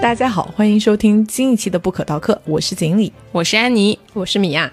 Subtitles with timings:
[0.00, 4.72] 大家好，欢迎收听新一期的不可逃课，我是锦鲤，我是安妮，我是米娅。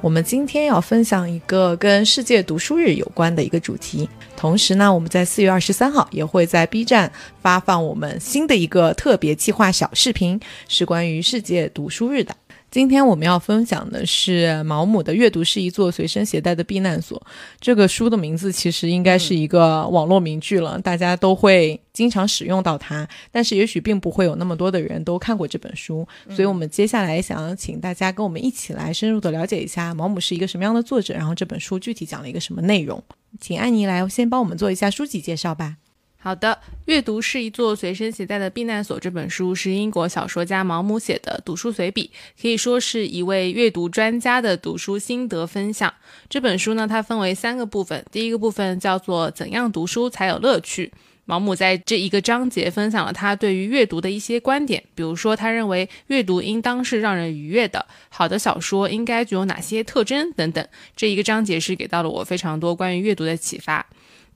[0.00, 7.10] 我们今天要分享一个跟世界读书日有关的一个主题，同时呢，我们在四月二十三号也会在 B 站
[7.40, 12.34] 发放我们新的一个特别计划小视频，是关于世界读书日的。
[12.74, 17.16] 今天我们要分享的是毛姆的《阅读是一座随身携带的避难所》。
[17.60, 23.08] 这个书的名字其实应该是一个网络名句了，大家都会经常使用到它。
[23.30, 33.00] 但是也许并不会有那么多的人都看过这本书，所以我们接下来想要请大家跟我们一起来深入的了解一下毛姆是一个什么样的作者，然后这本书具体讲了一个什么内容。
[33.40, 35.76] 请安妮来先帮我们做一下书籍介绍吧。
[36.24, 38.98] 好的，阅读是一座随身携带的避难所。
[38.98, 42.10] 这本书是英国小说家毛姆写的读书随笔，
[42.40, 45.92] 可以说是一位阅读专家的读书心得分享。
[46.30, 50.90] 这本书呢，它分为三个部分，第一个部分叫做怎样读书才有乐趣。
[51.26, 60.66] 毛姆在这一个章节分享了他对于阅读的一些观点，比如说他认为阅读应当是让人愉悦的，好的小说应该具有哪些特征等等。
[60.96, 63.86] 这一个章节是给到了我非常多关于阅读的启发。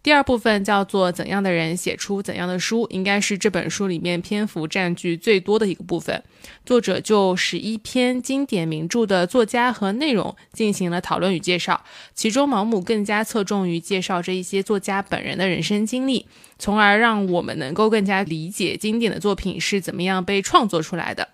[0.00, 6.22] 第二部分叫做怎样的人写出怎样的书，应该是这本书里面篇幅占据最多的一个部分。
[6.64, 16.26] 作者就十一篇经典名著的作家和内容进行了讨论与介绍，其中毛姆更加侧重于介绍这一些作家本人的人生经历，
[16.58, 21.28] 从而让我们能够更加理解经典的作品是怎么样被创作出来的。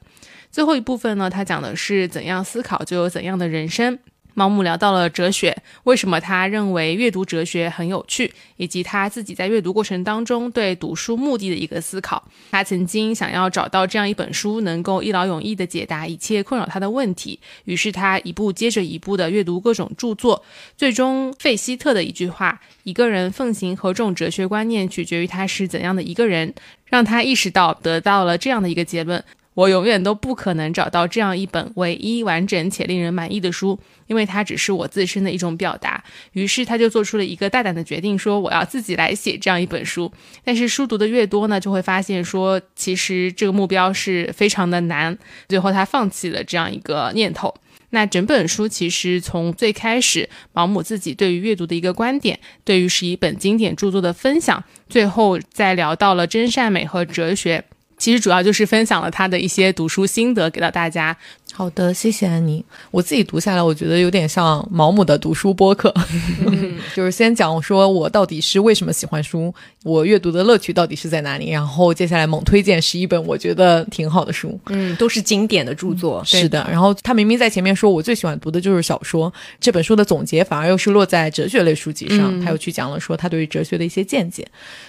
[0.51, 3.99] 最后一部分呢，他讲的是怎样思考就有怎样的人生。
[4.35, 12.23] 毛姆聊到了哲学，为什么他认为阅读哲学很有趣，以及他自己在阅读过程当中对读书目的的一个思考。
[12.51, 20.43] 他曾经想要找到这样一本书，能够一劳永逸地解答一切困扰他的问题，于是他一步接着一步地阅读各种著作，
[20.77, 26.53] 最终费希特的一句话：“一个人奉行何种哲学观念，取决于他是怎样的一个人”，
[26.87, 29.23] 让他意识到得到了这样的一个结论。
[29.55, 33.79] 我永远都不可能找到这样一本唯一完整且令人满意的书，
[34.09, 36.03] 因为它只是我自身的一种表达。
[36.33, 40.13] 于是他就做出了一个大胆的决定，说我要自己来写这样一本书。
[40.45, 45.17] 但是书读的越多呢，就会发现说，其实这个目标是非常的难。
[45.49, 47.55] 最后他放弃了这样一个念头。
[47.91, 57.65] 那整本书其实从最开始毛姆自己对于阅读的一个观点，对于是一本经典著作的分享，最后再聊到了真善美和哲学。
[57.97, 61.17] 其实主要就是分享了他的一些读书心得给到大家。
[61.57, 62.65] 好的，谢谢安妮。
[62.91, 65.95] 我自己读下来，我觉得有点像毛姆的读书播客，
[66.97, 69.55] 就是先讲说我到底是为什么喜欢书，
[69.85, 74.59] 我阅读的乐趣到底是在哪里，然后接下来猛推荐十一本我觉得挺好的书。
[74.67, 76.21] 嗯，都是经典的著作。
[76.25, 84.45] 是的，然后他明明在前面说我最喜欢读的就是小说，这本书的总结反而又是落在哲学类书籍上，他又去讲了说他对于哲学的一些见解。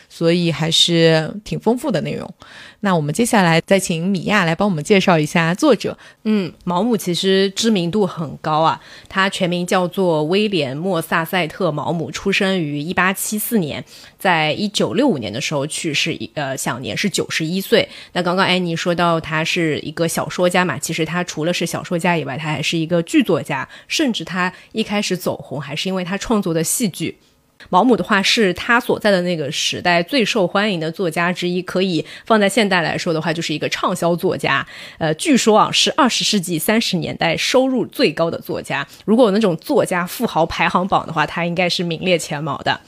[0.08, 2.32] 所以还是挺丰富的内容。
[2.82, 5.98] 那我们接下来再请米娅来帮我们介绍一下作者。
[6.24, 13.84] 嗯，毛姆其实知名度很高啊，他全名叫做威廉·莫萨塞特·毛姆，出生于一八七四年，
[14.18, 17.88] 在一九六五年的时候去世，呃，享年是九十一岁。
[18.14, 27.18] 那刚刚安妮说到他是一个小说家嘛，其实他除了是小说家以外，他还是一个剧作家，甚至他一开始走红还是因为他创作的戏剧。
[27.70, 34.66] 毛姆的话是他所在的那个时代最受欢迎的作家之一，可以放在现代来说的话，就是一个畅销作家。
[34.98, 38.86] 呃，据说啊，是二十世纪三十年代收入最高的作家。
[39.06, 42.80] 如果有那种作家富豪排行榜的话，他应该是名列前茅的。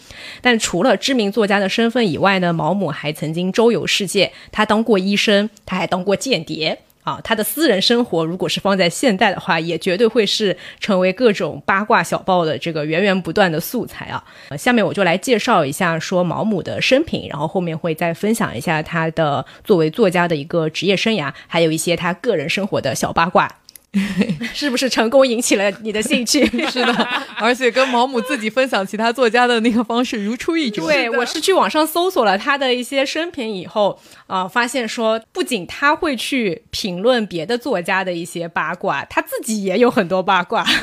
[0.41, 6.79] 但除了知名作家的身份以外呢，毛姆还曾经周游世界，他当过医生，他还当过间谍。
[7.07, 14.21] 啊，他的私人生活如果是放在现代的话，也绝对会是成为各种八卦小报的这个源源不断的素材啊。
[14.57, 23.49] 下面我就来介绍一下说毛姆的生平，然后后面会再分享一下他的作为作家的一个职业生涯，还有一些他个人生活的小八卦。
[24.53, 26.45] 是不是成功引起了你的兴趣？
[26.69, 26.93] 是的，
[27.37, 30.85] 而且跟毛姆自己分享其他作家的那个方式如出一辙。
[30.85, 40.65] 对，我是去网上搜索了他的一些生平以后啊，发现说不仅他会去评论别的作家的一些八卦，他自己也有很多八卦。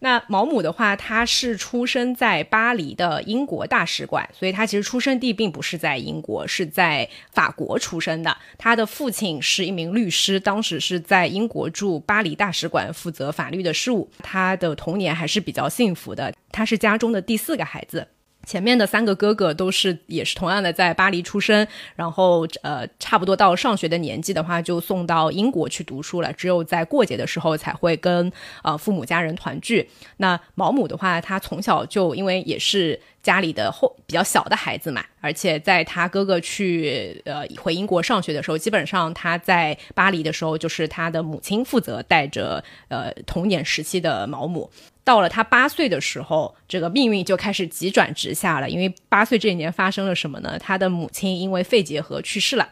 [0.00, 8.36] 那毛姆的话，他是出生在巴黎的英国大使馆，所以他其实出生地并不是在英国，是在法国出生的。
[8.58, 14.10] 他的父亲是一名律师，当时是在英国驻巴黎大使馆负责法律的事务。
[14.18, 18.08] 他的童年还是比较幸福的，他是家中的第四个孩子。
[18.46, 21.66] 前面的三个哥哥都是也是同样的在巴黎出生，
[21.96, 28.32] 然后呃差不多到上学的年纪的话就送到英国去读书了，只有在过节的时候才会跟
[28.62, 29.90] 呃父母家人团聚。
[30.16, 32.98] 那毛姆的话，他从小就因为也是。
[33.26, 44.70] 家里的后比较小的孩子嘛，而且在他哥哥去呃回英国上学的时候，基本上他在巴黎的时候，就是他的母亲负责带着呃童年时期的毛姆。
[45.06, 48.68] 到了他八岁的时候，这个命运就开始急转直下了。
[48.68, 50.58] 因为八岁这一年发生了什么呢？
[50.58, 52.68] 他的母亲因为肺结核去世了。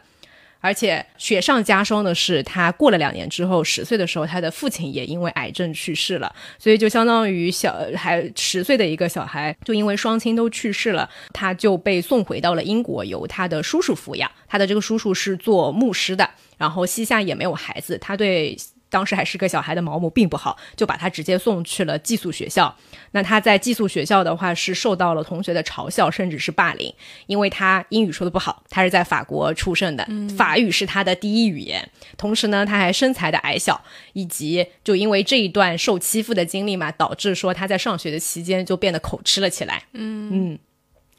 [0.59, 6.35] 而且雪上加霜的是，他过了两年之后，十岁的时候，他的父亲也因为癌症去世了。
[6.59, 14.29] 所以就相当于小还十岁的一个小孩，就因为双亲都去世了，他就被送回到了英国，由他的叔叔抚养。
[14.49, 18.57] 他的这个叔叔是做牧师的，然后膝下也没有孩子，他对。
[18.89, 22.73] 当时还是个小孩的毛姆并不好，就把他直接送去了寄宿学校。
[23.11, 26.93] 那他在寄宿学校的话，是受到了同学的嘲笑，甚至是霸凌，
[27.27, 28.63] 因为他英语说的不好。
[28.69, 31.89] 他是在法国出生的，法语是他的第一语言。
[32.17, 33.81] 同时呢，他还身材的矮小，
[34.13, 39.83] 以及就因为这一段受欺负的经历嘛，导致说他在上学的期间就变得口吃了起来。
[39.93, 40.59] 嗯嗯。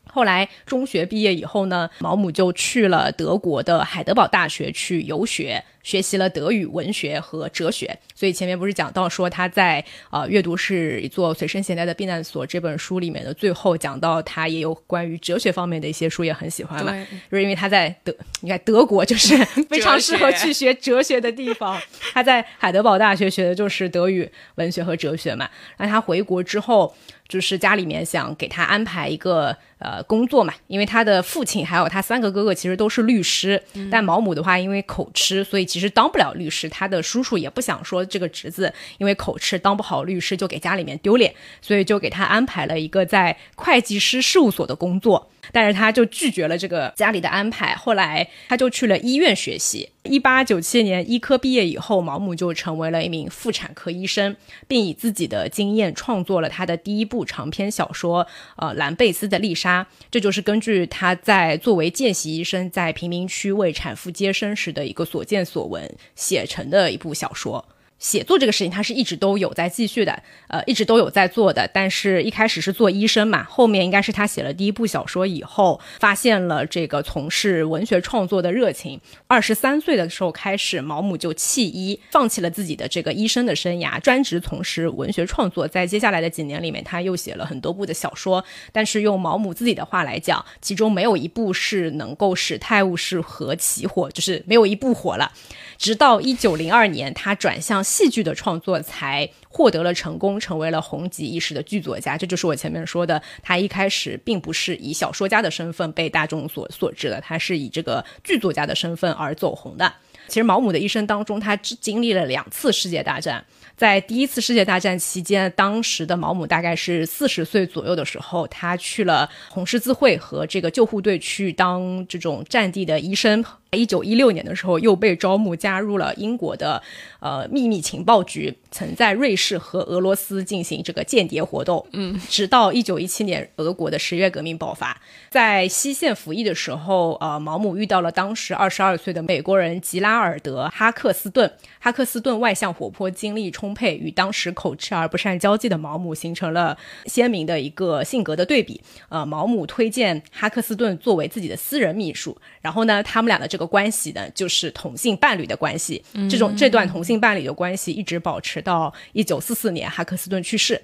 [0.09, 5.63] 后来中学毕业以后呢，毛姆就去了德国的海德堡大学去游学。
[5.87, 16.93] 学习了德语、文学和哲学，所以前面不是讲到说他在呃阅读是一座随身携带的避难所这本书里面的最后讲到他也有关于哲学方面的一些书也很喜欢嘛，
[17.31, 19.37] 就是因为他在德，你看德国就是
[19.71, 21.81] 非常适合去学哲学的地方，
[22.13, 25.49] 他在海德堡大学学的就是德语、文学和哲学嘛，
[25.79, 26.93] 那他回国之后。
[27.29, 29.49] 就是家里面想给他安排一个
[29.81, 33.61] 呃工作嘛，因为他的父亲还有他三个哥哥其实都是律师，
[33.91, 36.67] 但毛姆的话因为口吃，所以其其实当不了律师。
[36.71, 45.31] 他的叔叔也不想说这个侄子因为口吃当不好律师就给家里面丢脸，所以就给他安排了一个在会计师事务所的工作。
[45.53, 49.89] 但是他就拒绝了这个家里的安排，后来他就去了医院学习。
[50.05, 54.37] 一八九七年医科毕业以后，毛姆就成为了一名妇产科医生，
[54.69, 58.25] 并以自己的经验创作了他的第一部长篇小说
[58.57, 59.83] 《呃兰贝斯的丽莎》。
[60.11, 67.67] 这就是根据他在作为见习医生在贫民区为产妇接生时的一个所见所闻写成的一部小说。
[68.07, 71.69] 写作这个事情，他是一直都有在继续的，呃，一直都有在做的。
[71.75, 79.01] 但是一开始是做医生嘛，后面应该是他写了第一部小说以后，发现了这个从事文学创作的热情。
[79.27, 85.67] 二十三岁的时候开始，毛姆就弃医，放弃了自己的这个医生的生涯，专职从事文学创作。
[85.67, 88.45] 在接下来的几年里面，他又写了很多部的小说。
[88.71, 95.33] 但是用毛姆自己的话来讲，其中没有一部是能够使泰晤士河起火，就是没有一部火了。
[95.77, 102.15] 直到一九零二年，他转向戏剧的创作，才获得了成功，成为了红极一时的剧作家。
[102.15, 109.91] 这就是我前面说的，他一开始并不是以小说家的身份被大众所所知的，他是以这个剧作家的身份而走红的。
[110.29, 113.43] 其实毛姆的一生当中，他只经历了两次世界大战。
[113.77, 123.43] 在第一次世界大战期间，当时的毛姆大概是四十岁左右的时候，他去了红十字会和这个救护队去当这种战地的医生。
[123.77, 126.83] 一九一六年的时候，又被招募加入了英国的
[127.21, 131.87] 呃秘密情报局，曾在瑞士和俄罗斯进行这个间谍活动。
[131.93, 135.01] 嗯，直到一九一七年俄国的十月革命爆发，
[135.31, 141.51] 在西线服役的时候，呃，毛姆遇到了当时二十二岁的美国人吉拉尔德·哈克斯顿。
[141.81, 148.83] 哈克斯顿外向活泼，精力充沛，与当时口吃而不善交际的毛姆形成了鲜明的一个性格的对比。
[149.09, 156.03] 呃，毛姆推荐哈克斯顿作为自己的私人秘书，然后呢，他们俩的这个关系呢，就是同性伴侣的关系。
[156.29, 160.83] 这种这段同性伴侣的关系一直保持到一九四四年哈克斯顿去世。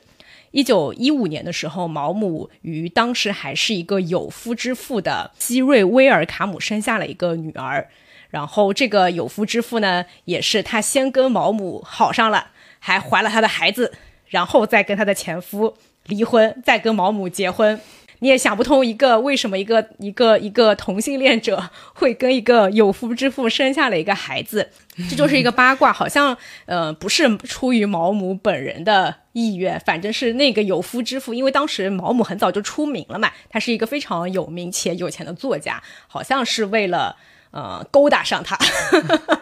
[0.53, 7.89] 一九一五年的时候，毛姆与当时还是一个有夫之妇的希瑞威尔卡姆生下了一个女儿。
[8.31, 13.93] 然后这个有夫之妇呢，也是他先跟毛姆好上了，还怀了他的孩子，
[14.27, 15.75] 然后再跟他的前夫
[16.07, 17.81] 离婚，再跟毛姆结婚。
[18.23, 24.71] 你也想不通一个为什么一个一个一个同性恋者 会跟一个有夫之妇生下了一个孩子，
[25.11, 26.37] 这就是一个八卦，好像
[26.67, 37.17] 呃不是出于毛姆本人的意愿，反正是那个有夫之妇，因为当时毛姆很早就出名了嘛，他是一个非常有名且有钱的作家，好像是为了。
[37.53, 38.59] 呃，勾搭上他，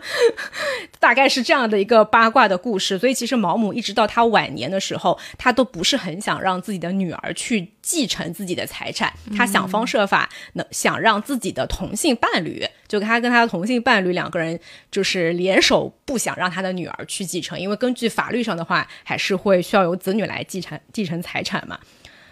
[0.98, 2.98] 大概是这样的一个八卦的故事。
[2.98, 9.12] 所以其实毛姆一直到他晚年的时候，他都不是很想让自己的女儿去继承自己的财产。
[9.36, 14.58] 他想方设法能想让自己的同性伴侣，就他跟他的同性伴侣两个人
[14.90, 21.78] 就是联手，不想让他的女儿去继承，因为根据法律上的话，还是会需要由子女来继承继承财产嘛。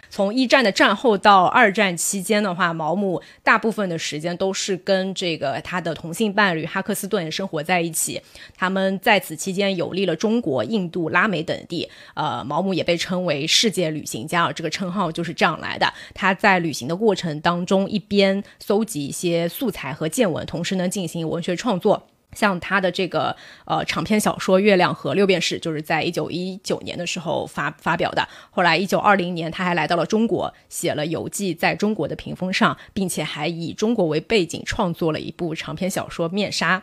[0.09, 8.21] 从一战的战后到二战期间的话，毛姆大部分的时间都是跟这个他的同性伴侣哈克斯顿生活在一起。
[8.57, 11.89] 他们在此期间游历了中国、印度、拉美等地。
[12.15, 15.93] 呃，毛姆也被称为世界旅行家，这个称号就是这样来的。
[16.13, 22.07] 他在旅行的过程当中，一边搜集一些素材和见闻，同时呢进行文学创作。
[22.33, 28.27] 像他的这个呃长篇小说《月亮和六便士》，就是在一九一九年的时候发发表的。
[28.51, 36.77] 后来一九二零年，他还来到了中国，写了游记在中国的屏风上，并且还以中国为背景创作了一部长篇小说《面纱》。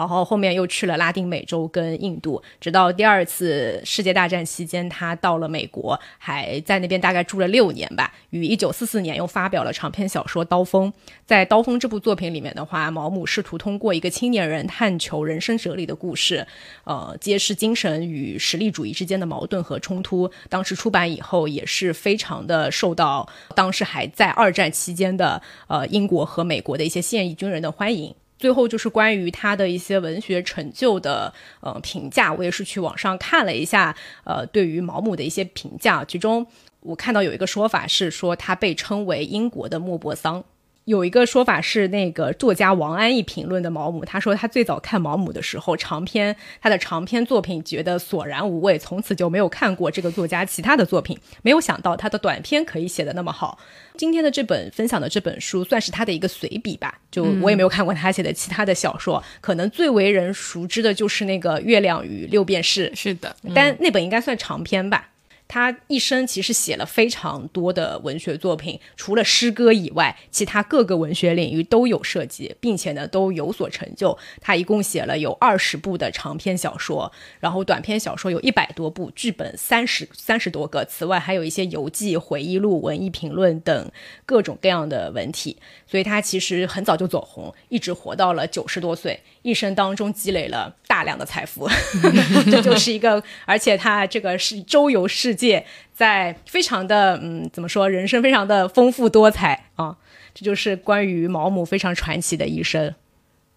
[0.00, 8.10] 然后后面又去了拉丁美洲跟印度，直到第二次世界大战期间，他到了美国，还在那边大概住了六年吧。
[8.30, 10.90] 于一九四四年又发表了长篇小说《刀锋》。
[11.26, 16.46] 在《刀锋》这部作品里面的话，毛姆试图通过一个青年人探求人生哲理的故事，
[16.84, 20.30] 呃，揭示精神与实力主义之间的矛盾和冲突。
[20.48, 28.14] 当时出版以后，也是非常的受到当时还在二战期间的呃英国和美国的一些现役军人的欢迎。
[28.40, 33.94] 最后就是关于他的一些文学成就的呃评价，我也是去网上看了一下，
[34.24, 36.46] 呃，对于毛姆的一些评价，其中
[36.80, 40.42] 我看到有一个说法是说他被称为英国的莫泊桑。
[40.90, 51.16] 有一个说法是，那个作家王安忆评论的毛姆，他说他最早看毛姆的时候，长篇他的长篇作品觉得索然无味，从此就没有看过这个作家其他的作品。
[51.42, 53.56] 没有想到他的短篇可以写的那么好。
[53.96, 65.10] 今天的这本分享的这本书算是他的一个随笔吧，就我也没有看过他写的其他的小说，可能最为人熟知的就是那个《月亮与六便士》，是的，但那本应该算长篇吧。
[65.50, 74.16] 他一生其实写了非常多的文学作品，除了诗歌以外，其他各个文学领域都有涉及，并且呢都有所成就。
[74.40, 80.84] 他一共写了有二十部的长篇小说，然后短篇小说有一百多部，剧本三十三十多个。
[80.84, 83.90] 此外，还有一些游记、回忆录、文艺评论等
[84.24, 85.56] 各种各样的文体。
[85.84, 91.68] 所以他其实很早就走红，一直活到了九十多岁，一生当中积累了大量的财富。
[92.50, 99.96] 这就是一个，而且他这个是周游世界，在非常的嗯，怎么说，人生非常的丰富多彩啊。
[100.32, 102.94] 这就是关于毛姆非常传奇的一生。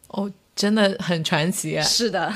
[0.07, 1.81] 哦，真的很传奇。
[1.81, 2.33] 是的。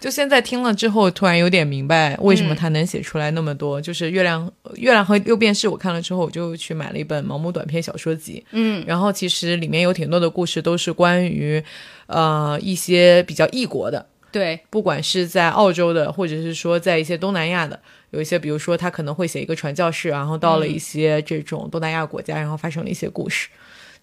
[0.00, 3.80] 就现在听了之后，突然有点明白为什么他能写出来那么多。
[3.80, 8.44] 就是《月亮月亮和六便士》，我看了之后，我就去买了一本毛姆短篇小说集。
[8.52, 11.62] 嗯，然后其实里面有挺多的故事都是关于，
[12.06, 14.06] 呃，一些比较异国的。
[14.30, 23.48] 对，不管是在澳洲的，或者是说在一些东南亚的，有一些，比如说他可能会写一个传教士，然后到了一些这种东南亚国家，然后发生了一些故事。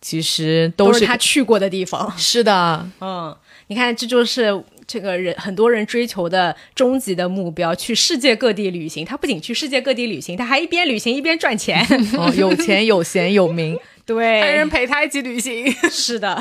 [0.01, 2.11] 其实都是他去过的地方。
[2.17, 3.35] 是的，嗯，
[3.67, 4.51] 你看，这就是
[4.87, 9.05] 这个人很多人追求的终极的目标，去世界各地旅行。
[9.05, 11.85] 他不仅去世界各地旅行，他还一边旅行一边赚钱。
[12.17, 15.71] 哦，有钱有闲有名， 对，还有人陪他一起旅行。
[15.89, 16.37] 是的。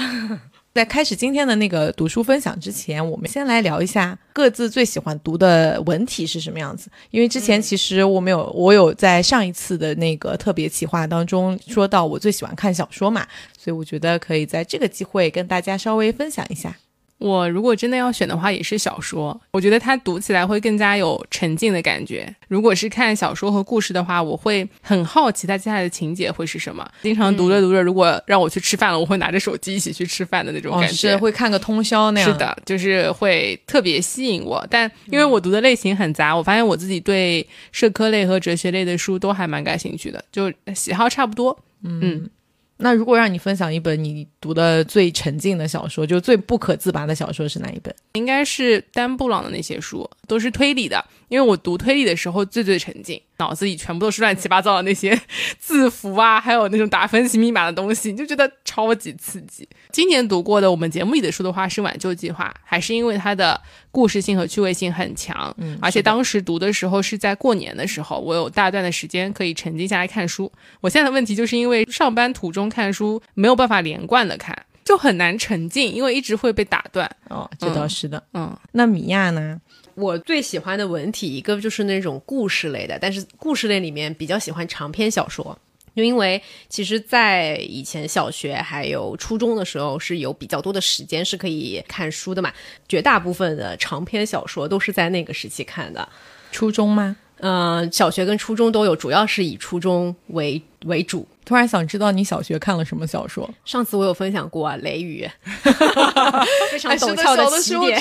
[0.75, 6.91] 在开始今天的那个读书分享之前，我们先来聊一下各自最喜欢读的文体是什么样子。
[7.13, 13.25] 因为之前其实我们有，我有在上一次的那个特别企划当中说到，我最喜欢看小说嘛，
[13.57, 16.77] 所以我觉得可以在这个机会跟大家稍微分享一下。
[17.19, 19.41] 我如果真的要选的话，也是小说。
[19.53, 22.35] 我觉得它读起来会更加有沉浸的感觉。
[22.49, 26.87] 如果是看小说和故事的话，我会很好奇它接下来的情节会是什么。
[27.03, 30.95] 经常读着读着，如果让我去吃饭了，我会拿着手机一起去吃饭的那种感觉。
[30.95, 32.31] 是会看个通宵那样。
[32.31, 34.67] 是的，就是会特别吸引我。
[34.69, 41.59] 但因为我读的类型很杂，我发现我自己对社科类和哲学类的书都还蛮感兴趣的，就喜好差不多。
[41.83, 42.29] 嗯。
[42.77, 47.95] 那如果让你分享一本你读的最沉浸的小说，就最不可自拔的小说是哪一本？
[48.15, 51.05] 应该是丹布朗的那些书，都是推理的。
[51.29, 55.19] 因为我读推理的时候最最沉浸，脑子里全部都是乱七八糟的那些
[55.59, 59.69] 字符啊，还有那种打分析密码的东西，你就觉得超级刺激。
[59.91, 65.55] 今年读过的我们节目里的书的话是《挽救计划》，还是因为它的故事性和趣味性很强。
[65.59, 70.51] 嗯，而且当时读的时候是在过年的时候，我有大段的时间可以沉浸下来看书。
[70.81, 77.09] 我现在的问题就是因为上班途中看书没有办法连贯的看，就很难沉浸，因为一直会被打断。
[77.29, 78.23] 哦，这倒是的。
[78.35, 79.61] 嗯，那米娅呢？
[79.95, 85.57] 我最喜欢的文体一个就是那种故事类的，但是故事类里面比较喜欢长篇小说，
[85.95, 92.53] 就因为其实，在以前小学还有初中的时候是有比较多的时间是可以看书的嘛，
[92.89, 96.09] 绝大部分的长篇小说都是在那个时期看的。
[96.51, 97.17] 初中吗？
[97.39, 101.27] 嗯，小学跟初中都有，主要是以初中为为主。
[101.45, 103.49] 突然想知道你小学看了什么小说？
[103.65, 105.29] 上次我有分享过啊，《雷雨》，
[106.71, 108.01] 非常陡峭的起点。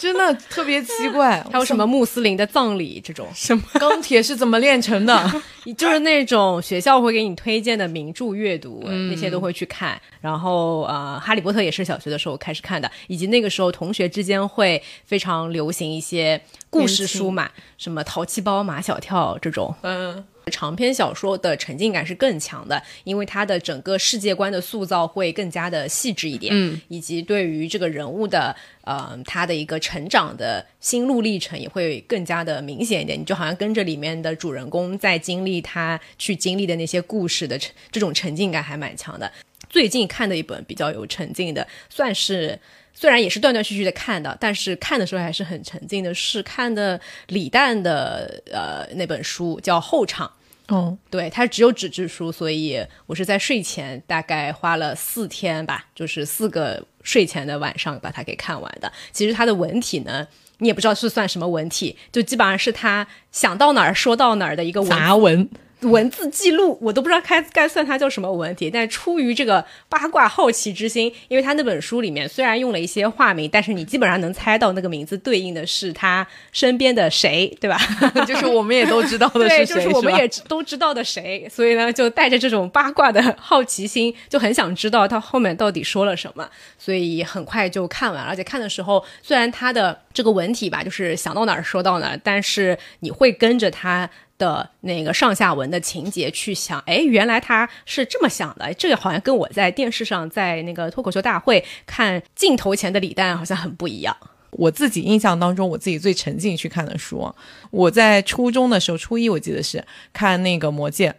[0.00, 1.42] 真的特别奇怪。
[1.52, 5.42] 还有什么穆斯林的葬礼这种，什么 钢铁是怎么炼成的？
[5.76, 10.00] 就是那种学校会给你推荐的名著阅读，那些都会去看。
[10.22, 16.40] 然后呃，哈利波特也是小学的时候开始看的，以及那个时候同学之间会非常流行一些
[16.70, 19.74] 故事书嘛，什么淘气包、马小跳这种。
[19.82, 28.54] 嗯，长篇小说的沉浸感是更强的，因为它的整个世界观的塑造会更加的细致一点，嗯，以及对于这个人物的
[28.84, 33.18] 呃他的一个成长的心路历程也会更加的明显一点。
[33.18, 37.58] 你就好像跟着里面的主人公在经历他去经历的那些故事的
[37.90, 39.30] 这种沉浸感还蛮强的。
[39.68, 42.56] 最近看的一本比较有沉浸的，算是
[42.94, 50.28] 虽然也是断断续续的看的，但是看的时候还是很沉浸的，是看的李诞的呃那本书叫《后场》。
[50.70, 58.90] 哦，对，它只有纸质书，所以我是在睡前大概花了四天吧，就是四个睡前的晚上把它给看完的。
[59.10, 60.26] 其实它的文体呢，
[60.58, 65.48] 你也不知道是算什么文体，就基本上是他想到哪儿说到哪儿的一个文杂文。
[65.82, 77.78] 文字记录，我都不知道该该算它叫什么文体，但出于这个八卦好奇之心，因为他那本书里面虽然用了一些化名，但是你基本上能猜到那个名字对应的是他身边的谁，对吧？
[78.26, 88.28] 就是我们也都知道的 对，是谁，就是我们也都知道的谁，所以呢，就带着这种八卦的好奇心，就很想知道他后面到底说了什么，所以很快就看完了。
[88.28, 94.10] 而且看的时候，虽然他的这个文体吧，就是想到哪儿说到哪儿，但是你会跟着他。
[94.40, 104.16] 的那个上下文的情节去想，哎，原来他是这么想的，这个好像跟我在电视上在那个脱口秀大会看镜头前的李诞好像很不一样。
[104.52, 107.32] 我自己印象当中，我自己最沉浸去看的书，
[107.70, 111.10] 我在初中的时候，初一我记得是看那个《魔戒》，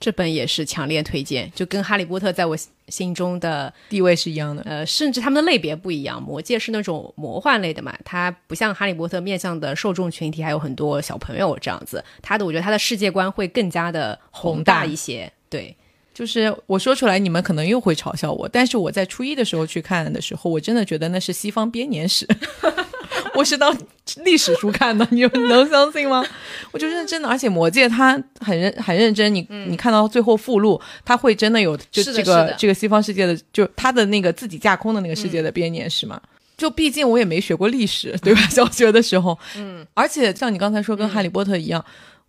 [0.00, 2.56] 这本也是强烈推荐，就跟《哈利波特》在我
[2.88, 4.62] 心中的地位是一样的。
[4.62, 15.30] 呃，甚至他们的类别不一样，《魔戒》是那种魔幻类的嘛，它不像《哈利波特》面向的受众群体还有很多小朋友这样子，它的我觉得它的世界观会更加的宏大一些。
[15.50, 15.76] 对，
[16.14, 22.26] 就是我说出来，你们可能又会嘲笑我，但是我在初一的时候去看的时候，我真的觉得那是西方编年史。
[23.34, 23.76] 我是当
[24.24, 26.24] 历史书看的，你们能相信吗？
[26.72, 36.20] 我就认真的，而且《魔戒》它很认很认真，你、你看到最后附录，它会真的有就是这个这个西方世界的，就它的那个自己架空的那个世界的编年史嘛。
[36.56, 38.40] 就毕竟我也没学过历史，对吧？
[38.50, 41.82] 小学的时候，嗯，而且像你刚才说，跟《哈利波特》一样。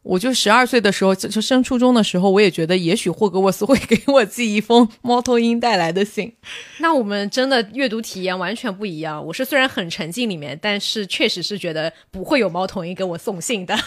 [0.03, 6.33] 我就十二岁的时候，就升初中的时候，我也觉得也许霍格沃斯会给我寄一封猫头鹰带来的信。
[6.79, 9.23] 那我们真的阅读体验完全不一样。
[9.25, 13.77] 我是虽然很沉浸里面，但是确实是觉得不会有猫头鹰给我送信的。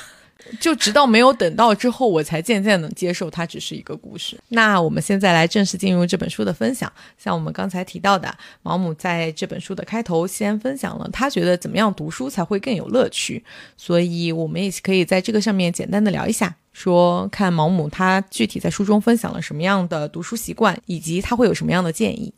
[0.61, 4.39] 就直到没有等到之后，我才渐渐能接受它只是一个故事。
[4.49, 6.91] 那我们现在来正式进入这本书的分享。
[7.19, 13.43] 像我们刚才提到的，毛姆在这本书的开头先分享了他觉得怎么样读书才会更有乐趣，
[13.77, 22.33] 所以我们也可以在这个上面简单的聊一下，说看毛姆他具体在书中分享了什么样的读书习惯，以及他会有什么样的建议。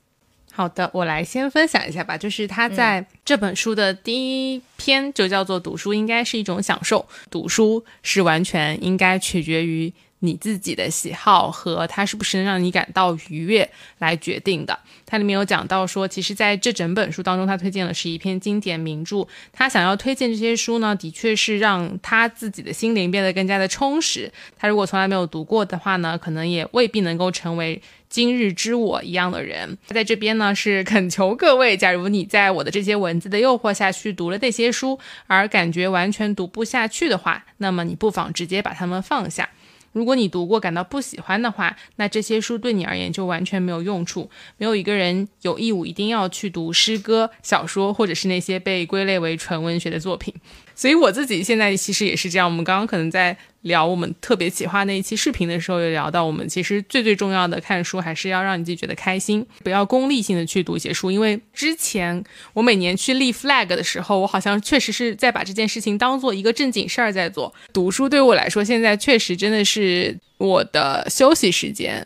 [0.56, 2.16] 好的，我来先分享一下吧。
[2.16, 14.79] 就是他在这本书的第一篇就叫做“读书应该是一种享受”，读书是完全应该取决于你自己的喜好和它是不是能让你感到愉悦来决定的。
[15.05, 19.26] 它里面有讲到说，其实在这整本书当中，他推荐的是一篇经典名著。
[19.52, 24.33] 他想要推荐这些书呢，的确是让他自己的心灵变得更加的充实。
[24.59, 27.81] 他如果从来没有读过的话呢，可能也未必能够成为。
[28.09, 39.50] 今日之我一样的人，在这边呢是恳求各位，假如你在我的这些文字的诱惑下去读了这些书，而感觉完全读不下去的话，那么你不妨直接把它们放下。
[39.96, 44.28] 如果你读过感到不喜欢的话，那这些书对你而言就完全没有用处。
[44.59, 50.35] 没有一个人有义务一定要去读诗歌、小说，或者是那些被归类为纯文学的作品。
[50.76, 52.46] 所以我自己现在其实也是这样。
[52.46, 61.10] 我们刚刚可能在聊我们特别企划那一期视频的时候，有聊到我们其实最最重要的看书还是要让你自己觉得开心，不要功利性的去读一些书。
[61.10, 67.52] 因为之前我每年去立 flag 的时候，我好像确实是在把这件事情当做一个正经事儿在做。
[67.72, 72.04] 读书对于我来说，现在确实真的是我的休息时间，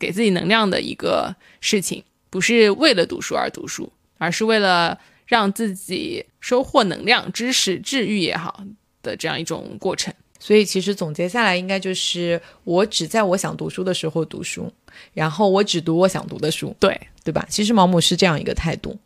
[0.00, 4.98] 给自己能量的一个事情，不是为了读书而读书，而是为了。
[5.30, 8.64] 让自己收获能量、知识、治愈也好
[9.00, 10.12] 的这样一种过程。
[10.40, 14.72] 所以其实总结下来，应该就是我只在我想读书的时候读书，
[15.14, 17.46] 然后我只读我想读的书，对对吧？
[17.48, 18.98] 其实毛姆是这样一个态度，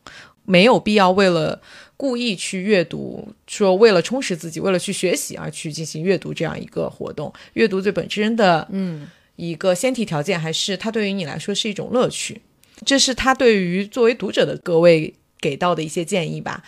[0.46, 1.60] 没有必要为了
[1.98, 7.30] 故意去阅读，说为了充实自己、为了去学习而去进行阅读这样一个活动。
[7.52, 9.06] 阅读最本身的嗯
[9.37, 12.40] 一个先提条件，还是它对于你来说是一种乐趣。
[12.87, 15.12] 这是他对于作为读者的各位。
[15.44, 16.62] 给到的一些建议吧，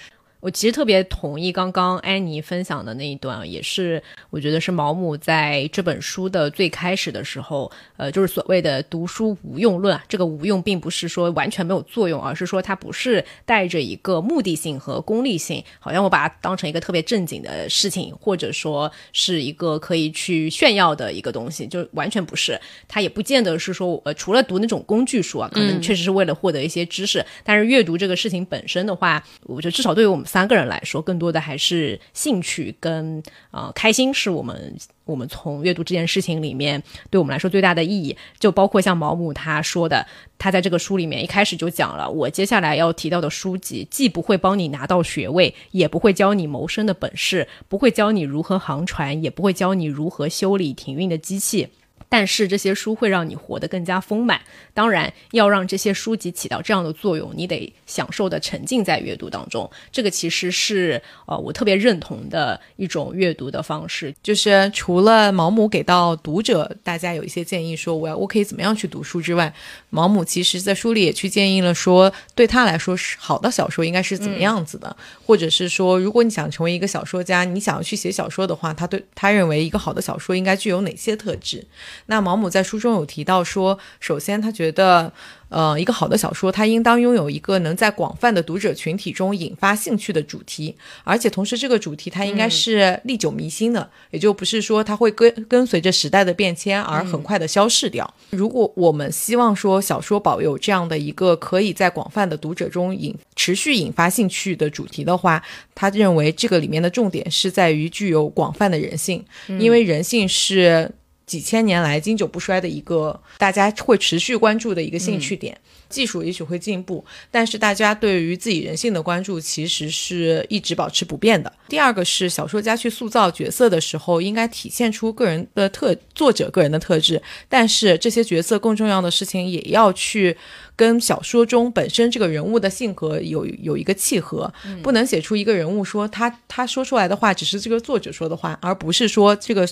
[0.47, 10.05] 我其实特别同意刚刚安妮分享的那一段，也是我觉得是毛姆在这本书的最开始的时候，呃，就是所谓的读书无用论啊。
[10.09, 22.57] 这个无用并不是说完全没有作用，而是说它不是带着一个目的性和功利性，好像我把它当成一个特别正经的事情，或者说是一个可以去炫耀的一个东西，就完全不是。
[22.87, 30.25] 它也不见得是说，呃，除了读那种工具书啊，可能确实是为了获得一些知识，但是阅读这个事情本身的话，我觉得至少对于我们。
[30.37, 33.23] 三个人来说，更多的还是兴趣跟
[33.53, 38.15] 呃开心，是我们我们从阅读这件事情里面对我们来说最大的意义。
[38.39, 51.69] 就包括像毛姆他说的，他在这个书里面一开始就讲了，我接下来要提到的书籍，既不会帮你拿到学位，也不会教你谋生的本事，不会教你如何航船，也不会教你如何修理停运的机器。
[52.09, 54.41] 但是这些书会让你活得更加丰满。
[54.73, 59.71] 当然，要让这些书籍起到这样的作用，你得享受的沉浸在阅读当中。
[59.91, 64.15] 这个其实是呃我特别认同的一种阅读的方式。
[64.23, 69.53] 就是除了毛姆给到读者大家有一些建议，说我要我可以怎么样去读书之外，
[69.91, 81.65] 毛姆其实在书里也去建议了，说对他来说是好的小说应该是怎么样子的，或者是说如果你想成为一个小说家，你想要去写小说的话，他对他认为一个好的小说应该具有哪些特质？
[82.07, 85.13] 那毛姆在书中有提到说，首先他觉得，
[85.49, 98.13] 呃，一个好的小说，它应当拥有一个能在广泛的读者群体中引发兴趣的主题，而且同时这个主题它应该是历久弥新的，也就不是说它会跟跟随着时代的变迁而很快的消逝掉。
[98.31, 105.43] 如果我们希望说小说保有这样的一个可以在广泛的读者中引持续引发兴趣的主题的话，
[105.75, 109.25] 他认为这个里面的重点是在于具有广泛的人性，
[109.59, 110.91] 因为人性是。
[111.27, 115.59] 几千年来经久不衰的一个大家会持续关注的一个兴趣点，
[115.89, 121.53] 技术也许会进步，但是大家对于自己人性的关注其实是一直保持不变的。
[121.69, 130.37] 第二个是小说家去塑造角色的时候，应该体现出个人的特作者个人的特质，但是这些角色更重要的事情也要去
[130.77, 139.69] 跟小说中本身这个人物的性格有有一个契合，不能写出一个人物说他他说出来的话只是这个作者说的话，而不是说这个。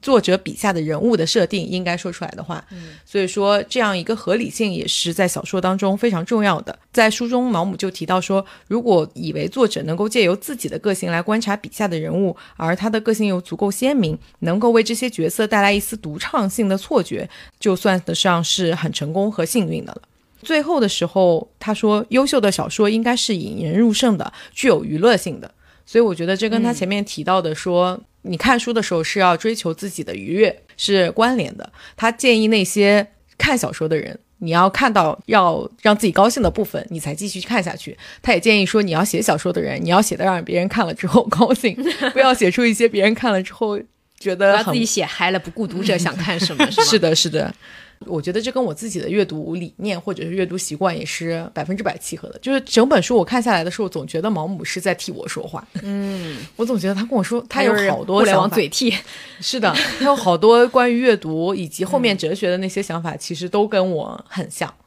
[0.00, 2.64] 作者笔下的人物的设定应该说出来的话，
[3.04, 6.78] 所以说这样一个合理性也是在小说当中非常重要的。
[6.92, 17.28] 在书中，毛姆就提到说，如果以为作者能够借由自己的个性来观察笔下的人物，而他的个性又足够鲜明，能够为这些角色带来一丝独创性的错觉，
[17.60, 20.02] 就算得上是很成功和幸运的了。
[20.42, 25.50] 最后的时候，他说，优秀的小说应该是引人入胜的，具有娱乐性的。
[25.84, 28.00] 所以我觉得这跟他前面提到的说。
[28.26, 31.72] 你看书的时候是要追求自己的愉悦，是关联的。
[31.96, 33.06] 他建议那些
[33.38, 37.96] 看小说的人，你要看到要让自己高兴的部分，你才继续看下去。
[38.20, 41.76] 他也建议说，你要写小说的人，你要写的让别人看了之后 高兴，
[42.12, 43.78] 不要写出一些别人看了之后
[44.18, 46.70] 觉得自己写嗨了，不顾读者想 看什么。
[46.70, 47.54] 是的，是的。
[48.00, 52.38] 我觉得这跟我自己的阅读理念或者是阅读习惯也是百分之百契合的。
[52.40, 55.66] 就是整本书我看下来的时候，总觉得毛姆是在替我说话。
[55.82, 58.94] 嗯，我总觉得他跟我说，他有好多互联网嘴替。
[59.40, 64.68] 是的，他有好多关于阅读以及后面哲学的那些想法，其实都跟我很像。
[64.68, 64.85] 嗯，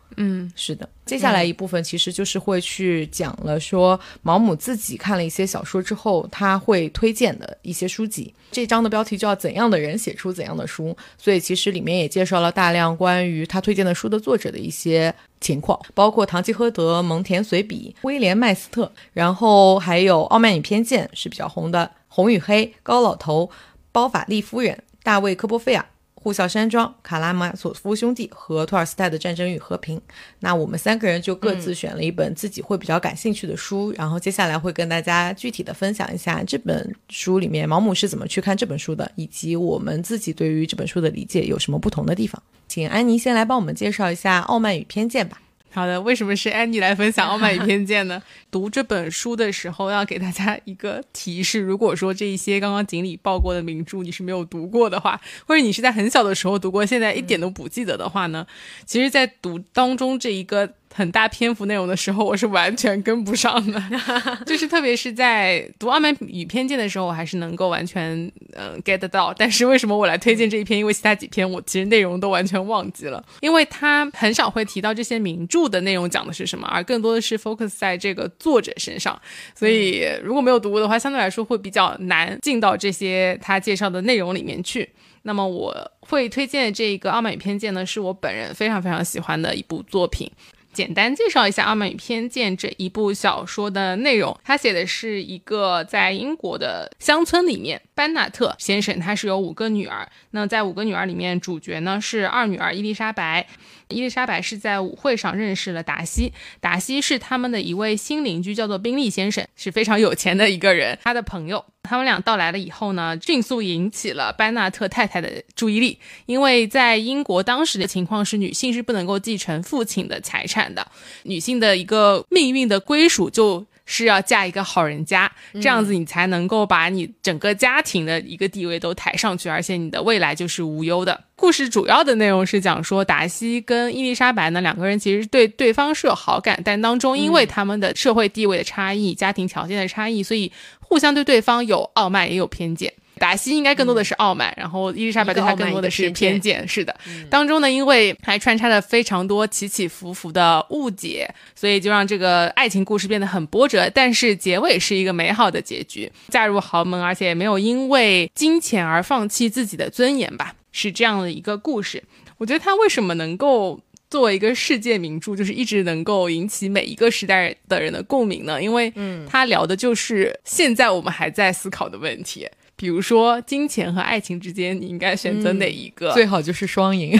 [0.55, 0.88] 是的。
[1.05, 8.34] 接下来一部分其实就是会去讲了，说毛姆自己看了一些小说之后，他会推荐的一些书籍。
[8.51, 23.49] 这章的标题叫“怎样的人写出怎样的书”，所以其实里面也介绍了大量关于他推荐的书的作者的一些情况，包括堂吉诃德、蒙田随笔、威廉麦斯特，然后还有《傲慢与偏见》是比较红的，《红与黑》、高老头、
[23.91, 25.86] 包法利夫人、大卫科波菲尔。
[26.21, 29.97] 呼啸山庄、卡拉马佐夫兄弟和托尔斯泰的《战争与和平》，
[30.41, 42.41] 那我们三个人就各自选了一本自己会比较感兴趣的书，然后接下来会跟大家具体的分享一下这本书里面毛姆是怎么去看这本书的，以及我们自己对于这本书的理解有什么不同的地方。
[42.67, 45.41] 请安妮先来帮我们介绍一下《傲慢与偏见》吧。
[45.71, 48.21] 好的，为什么是安妮来分享《傲慢与偏见》呢？
[48.49, 58.47] 读这本书的时候，要给大家一个提示：如果说这一些刚刚锦鲤报过的名著你是没有读过的话，或者你是在很小的时候读过，现在一点都不记得的话呢，
[58.86, 60.73] 其实，在读当中这一个。
[60.93, 63.82] 很大篇幅内容的时候，我是完全跟不上的，
[64.45, 68.12] 就是特别是在读《傲慢与偏见》的时候，我还是能够完全
[68.54, 69.34] 嗯 get 到。
[69.34, 70.80] 但是为什么我来推荐这一篇？
[70.80, 79.19] 因为其他几篇我其实内容都完全忘记了，因为他很少会提到这些名著的内容讲的是什么，而更多的是 focus 在这个作者身上。
[79.56, 84.89] 所以如果没有读过的话，相对来说会比较难进到这些他介绍的内容里面去。
[85.23, 90.32] 那么我会推荐这个《傲慢与偏见》呢，是我本人非常非常喜欢的一部作品。
[90.79, 94.39] 简单介绍一下《傲慢与偏见》这一部小说的内容。
[94.45, 100.07] 它写的是一个在英国的乡村里面，班纳特先生他是有五个女儿。
[100.31, 103.45] 那在五个女儿里面，主角呢是二女儿伊丽莎白。
[103.89, 110.97] 伊丽莎白是在舞会上认识了达西，达西是他们的一位新邻居，叫做宾利先生，是非常有钱的一个人。
[111.04, 115.97] 他的朋友，他们俩到来了以后呢，迅速引起了班纳特太太的注意力，
[116.28, 120.88] 因为在英国当时的情况是，女性是不能够继承父亲的财产的，
[121.23, 123.65] 女性的一个命运的归属就。
[123.91, 131.19] 是要嫁一个好人家，这样子你才能够把你整个家庭的一个地位都抬上去，而且你的未来就是无忧的。
[131.36, 142.93] 故事主要的内容是讲说，达西跟伊丽莎白呢两个人其实对对方是有好感，但当中因为他们的社会地位的差异、家庭条件的差异，所以互相对对方有傲慢也有偏见。
[143.19, 146.67] 达西应该更多的是傲慢，然后伊丽莎白对他更多的是偏见。
[146.67, 146.95] 是的，
[147.29, 153.88] 当中呢，因为还穿插了非常多起起伏伏的误解，所以就让这个爱情故事变得很波折。
[153.93, 160.55] 但是结尾是一个美好的结局，嫁入豪门，而且也没有因为金钱而放弃自己的尊严吧？
[160.71, 162.01] 是这样的一个故事。
[162.38, 163.79] 我觉得他为什么能够
[164.10, 168.62] 作为一个世界名著，就是一直能够引起每一个时代的人的共鸣呢？
[168.62, 172.47] 因为，嗯，他聊的就是现在我们还在思考的问题。
[172.79, 176.13] 比如说，金钱和爱情之间，你应该选择哪一个？
[176.13, 177.11] 最好就是双赢，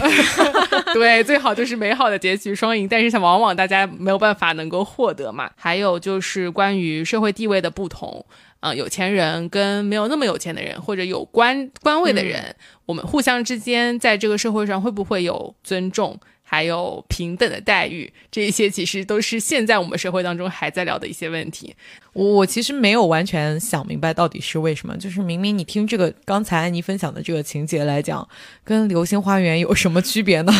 [0.94, 2.88] 对，最好就是美好的结局双赢。
[2.88, 5.50] 但是，往往大家没有办法能够获得嘛。
[5.56, 8.24] 还有就是关于社会地位的不同，
[8.60, 16.18] 啊，有钱人跟没有那么有钱的人，或者有官官位的人，我们互相之间在这个社会上会不会有尊重？
[16.52, 21.72] 还有平等的待遇，这一些其实都是现在我们社会当中还在聊的一些问题。
[22.12, 28.28] 我我其实没有完全想明白到底是为什么，就是明明你听这个刚才安妮分享的这个情节来讲，
[28.64, 30.52] 跟《流星花园》有什么区别呢？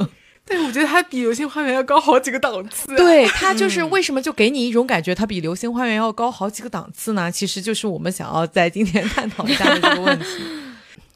[0.44, 2.94] 但是我觉得它比《流星花园》要高好几个档次。
[2.94, 7.32] 对，它就是为什么就给你一种感觉，它比《流星花园》要高好几个档次呢？
[7.32, 10.26] 其实就是我们想要在今天探讨一下的这个问题。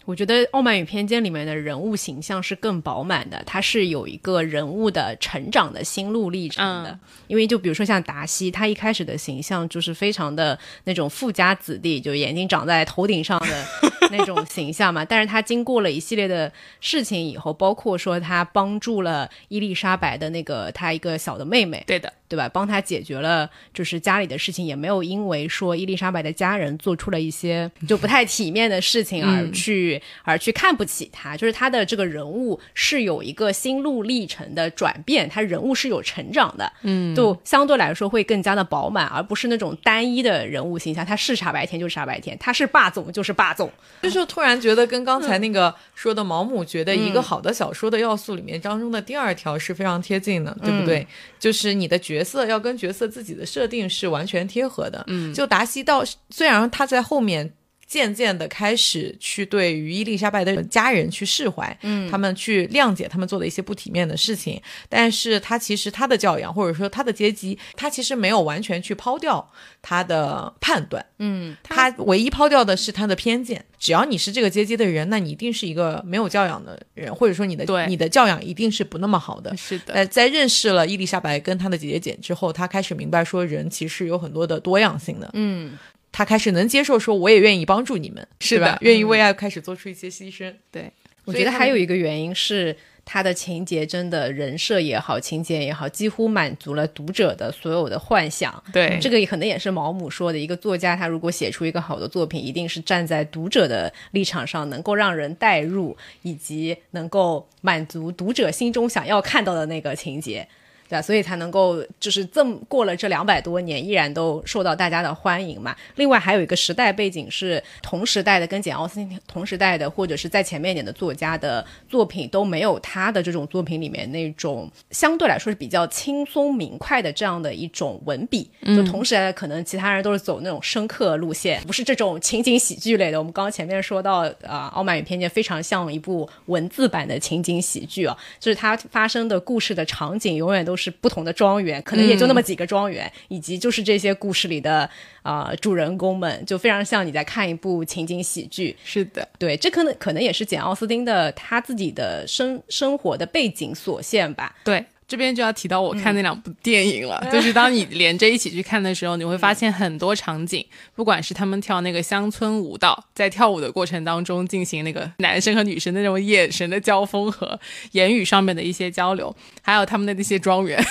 [0.05, 6.99] 我觉得《傲慢与偏见》里面的人物形象是更饱满的，他是有一个人物的成长的心路历程的。
[7.29, 13.65] 因为就比如说像达西，他一开始的形象就是非常的那种富家子弟，就眼睛长在头顶上的
[14.11, 15.05] 那种形象嘛。
[15.05, 22.12] 但是他经过了一系列的事情以后，包括说他帮助了伊丽莎白的那个他一个小的妹妹，对的。
[22.33, 22.49] 对吧？
[22.49, 31.37] 帮他解决了就是家里的事情，也没有因为说伊丽莎白的家人做出了一些 就不太体面的事情而去而去看不起他。
[31.37, 41.05] 就是他的这个人物是有一个心路历程的转变，他人物是有成长的，嗯，就相对来说会更加的饱满，而不是那种单一的人物形象。
[41.05, 43.71] 他是傻白甜就是傻白甜，他是霸总就是霸总。
[44.01, 51.07] 就是突然觉得跟刚才那个说的毛姆觉得一个好的小说的要素里面当中的第二条是非常贴近的，对不对？
[51.38, 52.21] 就是你的角。
[52.22, 55.02] 角色要跟角色自己的设定是完全贴合的。
[55.08, 57.52] 嗯，就达西到虽然他在后面
[57.92, 69.46] 渐渐的开始去对于伊丽莎白的家人去释怀，嗯，他们去谅解他们做的一些不体面的事情，但是他其实他的教养或者说他的阶级，他其实没有完全去抛掉
[69.83, 73.62] 他的判断，嗯，他唯一抛掉的是他的偏见。
[73.78, 79.55] 只要你是这个阶级的人，那你一定是一个没有教养的人，或者说你的你的教养一定是不那么好的。
[79.57, 79.92] 是的。
[79.92, 85.28] 在在认识了伊丽莎白跟她的姐姐简之后，他开始明白说人其实有很多的多样性的。
[85.35, 85.76] 嗯，
[86.12, 88.79] 他开始能接受说我也愿意帮助你们，是吧？
[88.83, 90.55] 愿意为爱开始做出一些牺牲。
[90.70, 90.92] 对，
[91.25, 92.77] 我觉得还有一个原因是。
[93.05, 98.62] 他的情节真的人设也好，情节也好，几乎满足了读者的所有的幻想。
[98.72, 110.46] 对，这个可能也是毛姆说的，一个作家他如果写出一个好的作品，一定是站在读者的立场上，能够让人代入，以及能够满足读者心中想要看到的那个情节。
[110.92, 115.74] 对，所以才能够就是这么过了这两百多年，依然都受到大家的欢迎嘛。
[115.94, 128.50] 另外还有一个时代背景是同时代的，跟简奥斯汀同时代的，或者是在前面一点的作家的作品都没有他的这种作品里面那种相对来说是比较轻松明快的这样的一种文笔。
[128.66, 133.18] 就同时代可能其他人都是走那种深刻路线，不是这种情景喜剧类的。
[133.18, 140.82] 我们刚刚前面说到啊，《傲慢与偏见》非常像一部文字版的情景喜剧啊，就是它发生的故事的场景永远都是。
[140.83, 144.88] 是不同的庄园，可能也就那么几个庄园，以及就是这些故事里的
[145.23, 148.77] 啊主人公们，就非常像你在看一部情景喜剧。
[148.85, 154.57] 是的，对，这可能可能也是简奥斯汀的他自己的生生活的背景所限吧。
[154.64, 154.85] 对。
[155.12, 160.64] 这边就要提到我看那两部电影了， 就是当你连着一起去看的时候，你会发现很多场景，
[160.96, 170.83] 不管是他们跳那个乡村舞蹈，在跳舞的过程当中进行那个男生和女生那种眼神的交锋和言语上面的一些交流，还有他们的那些庄园，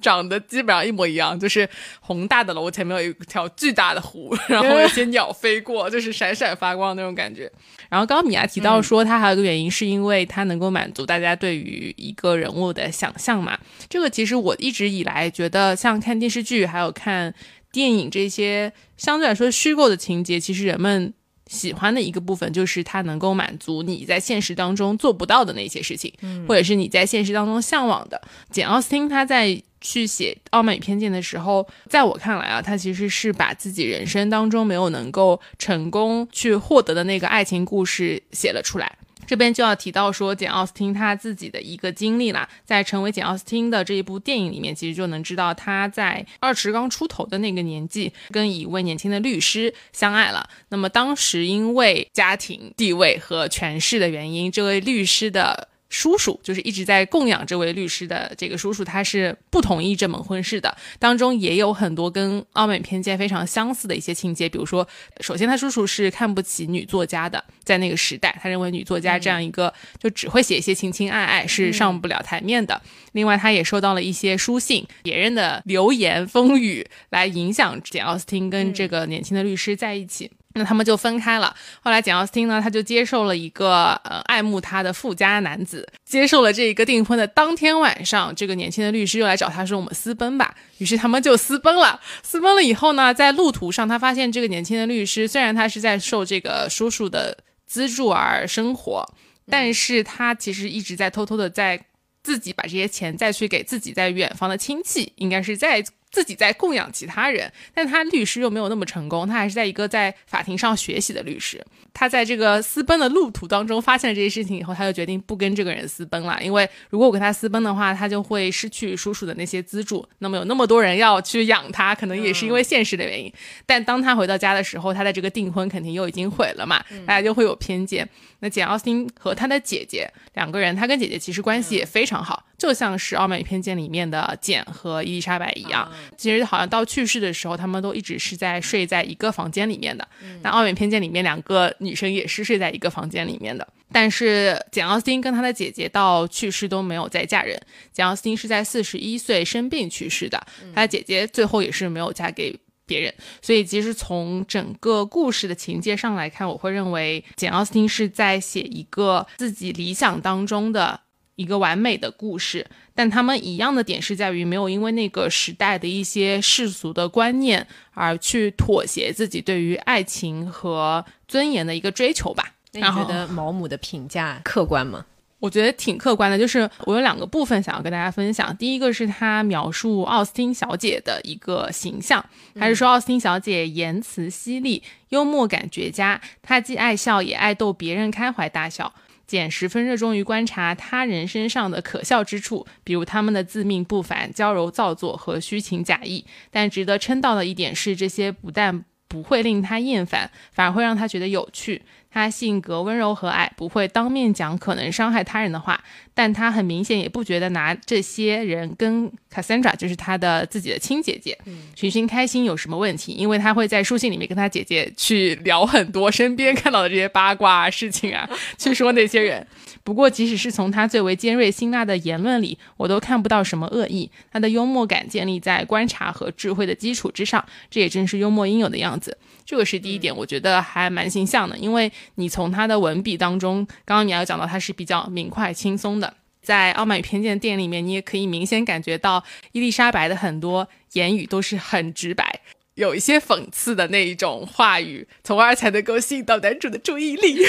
[0.00, 1.68] 长得基本上一模一样，就是
[2.00, 7.50] 宏大的楼前面有一条巨大的湖，然后有些鸟飞过，就是闪闪发光那种感觉。
[7.88, 13.58] 然后刚刚米娅提到说，它还有一个原因是因为它能够满足大家对于一个人物的想象嘛。
[13.88, 17.34] 这个其实我一直以来觉得，像看电视剧还有看
[17.70, 21.14] 电影这些相对来说虚构的情节，其实人们。
[21.50, 26.14] 喜欢的一个部分就是它能够满足你在现实当中做不到的那些事情，
[26.46, 28.22] 或者是你在现实当中向往的。
[28.50, 38.96] 简奥斯汀他在去写《傲慢与偏见》的时候，在我看来啊，他其实是把自己人生当中没有能够成功去获得的那个爱情故事写了出来。
[39.30, 50.50] 这边就要提到说，简奥斯汀他自己的一个经历啦，在成为简奥斯汀的这一部电影里面，其实就能知道他在二十刚出头的那个年纪，跟一位年轻的律师相爱了。
[50.70, 55.68] 那么当时因为家庭地位和权势的原因，这位律师的。
[55.90, 60.74] 叔叔就是一直在供养这位律师的这个叔叔，他是不同意这门婚事的。
[60.98, 64.86] 当中也有很多跟《傲慢偏见》非常相似的一些情节，比如说，
[65.20, 72.80] 首先他叔叔是看不起女作家的，在那个时代，他认为女作家这样一个就只会写一些情情爱爱是上不了台面的。
[73.12, 80.30] 另外，他也收到了一些书信，别人的流言风语来影响简奥斯汀跟这个年轻的律师在一起。
[80.54, 81.54] 那他们就分开了。
[81.80, 85.88] 后来简奥斯汀呢，他就接受了一个呃爱慕他的富家男子。
[86.04, 92.00] 接受了这一个订婚的当天晚上，这个年轻的律师又来找他说：“我们私奔吧。”于是他们就私奔了。
[92.22, 99.08] 私奔了以后呢，在路途上，他发现这个年轻的律师虽然他是在受这个叔叔的资助而生活，
[99.48, 101.80] 但是他其实一直在偷偷的在
[102.24, 105.84] 自己把这些钱再去给自己在远方的亲戚，应该是在。
[106.10, 111.64] 自己在供养其他人，但他律师又没有那么成功，他还是在一个在法庭上学习的律师。
[111.92, 120.06] 他在这个私奔的路途当中发现了这些事情以后，他就决定不跟这个人私奔了，因为如果我跟他私奔的话，他就会失去叔叔的那些资助。
[120.18, 123.32] 那么有那么多人要去养他，可能也是因为现实的原因。
[123.66, 128.08] 但当他回到家的时候，他的这个订婚肯定又已经毁了嘛，大家就会有偏见。
[128.42, 135.86] 那简奥斯汀和他的姐姐两个人，他跟姐姐其实关系也非常好，就像是《傲慢与偏见》里面的简和伊丽莎白一样。
[136.16, 140.08] 其实好像到去世的时候，他们都一直是在睡在一个房间里面的。
[140.40, 143.66] 那《傲慢与偏见》里面两个女生也是睡在一个房间里面的。
[143.90, 147.60] 但是简奥斯汀跟他的姐姐到去世都没有再嫁人。
[147.92, 150.40] 简奥斯汀是在四十一岁生病去世的，
[150.74, 152.58] 他的姐姐最后也是没有嫁给。
[152.86, 160.98] 别人，所以其实从整个故事的情节上来看，我会认为简奥斯汀是在写一个自己理想当中的
[161.36, 162.66] 一个完美的故事。
[162.92, 172.56] 但他们一样的点是在于，没有因为那个时代的一些世俗的观念而去妥协自己对于爱情和尊严的一个追求吧。
[172.72, 175.06] 那你觉得毛姆的评价 客观吗？
[175.38, 178.54] 我觉得挺客观的，就是我有两个部分想要跟大家分享。
[178.58, 182.22] 第一个是他描述奥斯汀小姐的一个形象，
[182.58, 188.92] 还是说奥斯汀小姐言辞犀利，幽默感绝佳，她既爱笑也爱逗别人开怀大笑。
[189.26, 196.26] 简十分热衷于观察他人身上的可笑之处，比如他们的自命不凡、娇柔造作和虚情假意。
[196.50, 201.82] 但值得称道的一点是，这些不但不会令他厌烦，反而会让他觉得有趣。
[202.12, 211.38] 他性格温柔和蔼，不会当面讲可能伤害他人的话，但他很明显也不觉得拿这些人跟 Cassandra，就是他的自己的亲姐姐，
[211.76, 213.12] 寻寻开心有什么问题？
[213.12, 219.46] 因为他会在书信里面跟他姐姐去聊很多身边看到的这些八卦事情啊， 去说那些人。
[219.82, 224.10] 不过，即使是从他最为尖锐辛辣的言论里，我都看不到什么恶意。
[224.30, 229.16] 他的幽默感建立在观察和智慧的基础之上，这也正是幽默应有的样子。
[229.50, 242.38] 这个是第一点，我觉得还蛮形象的，因为你从他的文笔当中，刚刚你要讲到他是比较明快轻松的，在《傲慢与偏见》电影里面，你也可以明显感觉到伊丽莎白的很多言语都是很直白，
[242.74, 247.44] 有一些讽刺的那一种话语，从而才能够吸引到男主的注意力。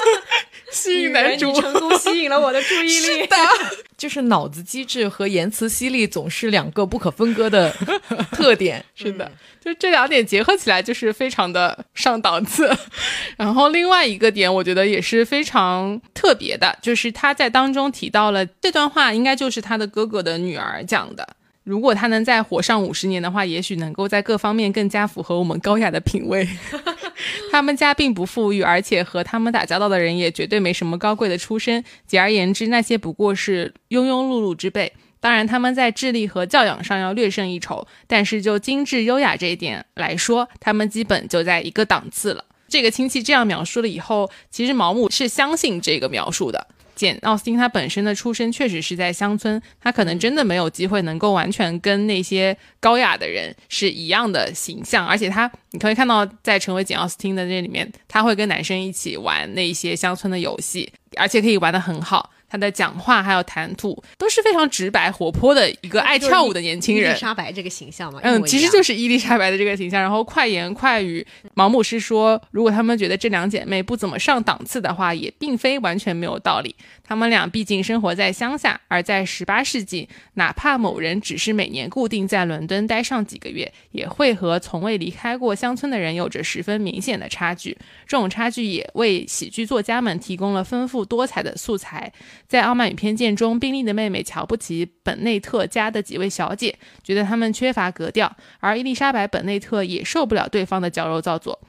[0.72, 2.90] 吸引男主成功吸引了我的注意力。
[3.22, 3.36] 是的，
[3.96, 7.70] 就是脑子机智和言辞犀利总是两个不可分割的
[8.32, 8.84] 特点。
[8.94, 9.30] 是的，
[9.64, 12.70] 就这两点结合起来就是非常的上档次。
[13.36, 21.26] 然后另外一个点，我觉得也是非常特别的，就是他在当中提到了这段话，应该就是他的哥哥的女儿讲的。
[21.66, 26.48] 如果他能再活上五十年的话，也许能够在各方面更加符合我们高雅的品味。
[27.50, 31.82] 他们家并不富裕，而且和他们打交道的人也绝对没什么高贵的出身。
[32.06, 34.92] 简而言之，那些不过是庸庸碌碌之辈。
[35.18, 42.44] 当然，他们在智力和教养上要略胜一筹，但是就精致优雅这一点来说，他们基本就在一个档次了。
[42.68, 46.68] 这个亲戚这样描述了以后，其实毛姆是相信这个描述的。
[46.96, 62.30] 简奥斯汀他本身的出身确实是在乡村，他可能真的没有机会能够完全跟那些高雅的人是一样的形象，而且他你可以看到在成为简奥斯汀的那里面，他会跟男生一起玩那些乡村的游戏，而且可以玩得很好。
[62.48, 70.00] 他的讲话还有谈吐都是非常直白活泼的一个爱跳舞的年轻人，伊丽莎白这个形象嘛，嗯，其实就是伊丽莎白的这个形象。
[70.00, 76.74] 然后快言快语，毛姆是说，如果他们觉得这两姐妹不怎么上档次的话，也并非完全没有道理。
[77.06, 87.78] 他们俩毕竟生活在乡下，而在十八世纪，哪怕某人只是每年固定在伦敦待上几个月，也会和从未离开过乡村的人有着十分明显的差距。
[88.08, 92.12] 这种差距也为喜剧作家们提供了丰富多彩的素材。
[92.48, 98.28] 在《傲慢与偏见》中，宾利的妹妹瞧不起本内特家的几位小姐，觉得他们缺乏格调；
[98.58, 101.60] 而伊丽莎白·本内特也受不了对方的矫揉造作。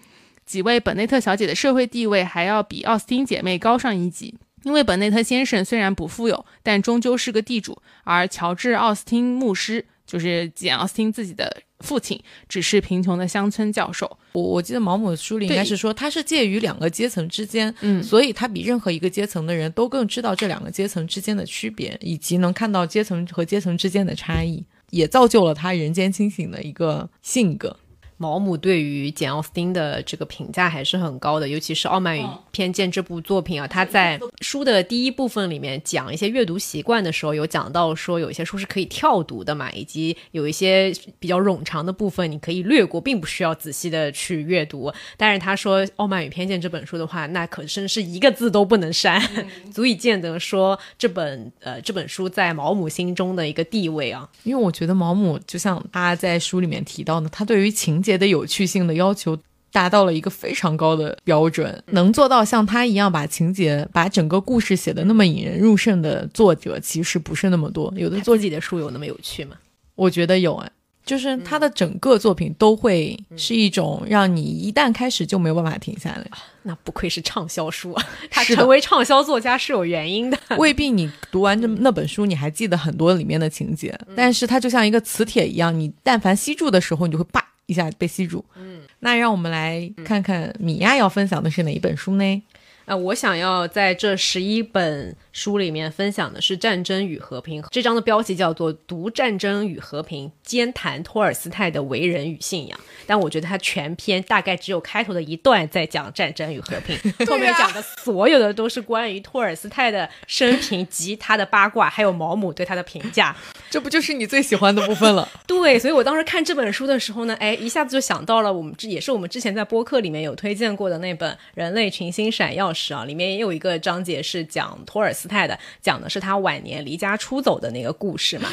[0.48, 4.34] 几位本内特小姐的社会地位还要比奥斯汀姐妹高上一级。
[4.68, 14.20] 因为本内特先生虽然不富有，但终究是个地主，而乔治·奥斯汀牧师就是简·奥斯汀自己的父亲，只是贫穷的乡村教授。
[14.34, 27.78] 我我记得毛姆的书里应该是说，他是介于两个阶层之间，嗯，所以他比任何一个阶层的人都更知道这两个阶层之间的区别，以及能看到阶层和阶层之间的差异，也造就了他人间清醒的一个性格。
[28.18, 44.92] 毛姆对于简·奥斯汀的这个评价还是很高的，尤其是《傲慢与偏见》这部作品啊，他在书的第一部分里面讲一些阅读习惯的时候，有讲到说有一些书是可以跳读的嘛，以及有一些比较冗长的部分你可以略过，并不需要仔细的去阅读。
[45.16, 49.22] 但是他说《傲慢与偏见》这本书的话，那可真是一个字都不能删，
[49.72, 54.28] 足以见得说这本呃这本书在毛姆心中的一个地位啊。
[54.44, 59.38] 因为我觉得毛姆就像他在书里面提到的，他对于情节的有趣性的要求
[59.72, 67.94] 达到了一个非常高的标准，能做到像他一样把情节、把整个故事写的那么引人入胜的作者，其实不是那么多。
[67.98, 69.58] 有的作自己的书有那么有趣吗？
[69.96, 70.70] 我觉得有啊，
[71.06, 76.26] 就是他的整个作品都会是一种让你一旦开始就没有办法停下来。
[76.64, 78.04] 那不愧是畅销书啊！
[78.32, 87.44] 他成为畅销作家是有原因的，未必你读完这那本书你还记得很多里面的情节，但是它就像一个磁铁一样，你但凡吸住的时候，你就会叭。
[87.68, 92.44] 一下被吸住，嗯，那让我们来看看米娅要分享的是哪一本书呢？
[92.86, 102.80] 啊，我想要在这十一本书里面分享的是《战争与和平》，这章的标题叫做《读战争与和平》，兼谈托尔斯泰的为人与信仰。
[103.06, 106.98] 但我觉得他全篇大概只有开头的一段在讲战争与和平，
[107.28, 113.36] 后面讲的所有的都是关于托尔斯泰的生平及他的八卦，还有毛姆对他的评价。
[113.78, 115.30] 这不就是你最喜欢的部分了？
[115.46, 128.50] 对，所以我当时看这本书的时候呢，哎，一下子就想到了我们这也是我们之前在播客里面有推荐过的那本《人类群星闪耀时》啊，里面也有一个章节是讲托尔斯泰的，讲的是他晚年离家出走的那个故事嘛。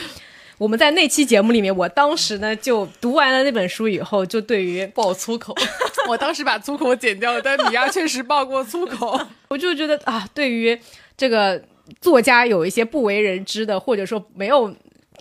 [0.59, 5.55] 我们在那期节目里面，我当时呢就读完了那本书以后，就对于爆粗口，
[6.07, 9.19] 我当时把粗口剪掉了，但米娅确实爆过粗口，
[9.49, 10.79] 我就觉得啊，对于
[11.17, 11.63] 这个
[12.03, 14.71] 作家有一些不为人知的，或者说没有。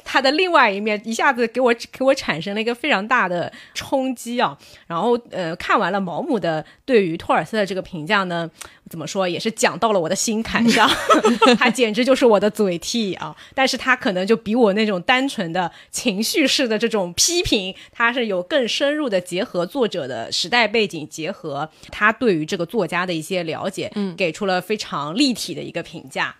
[0.04, 4.58] 他的另外一面一下子给我给我产生了一个非常大的冲击啊！
[4.88, 8.50] 然后呃，看完了毛姆的对于托尔斯的这个评价呢，
[8.90, 10.90] 怎么说也是讲到了我的心坎上，
[11.58, 13.36] 他简直就是我的嘴替啊！
[13.54, 26.36] 但是他可能就比我那种单纯的情绪式的这种批评，他是有更深入的结合作者的时代背景，结合他对于这个作家的一些了解，嗯，给出了非常立体的一个评价。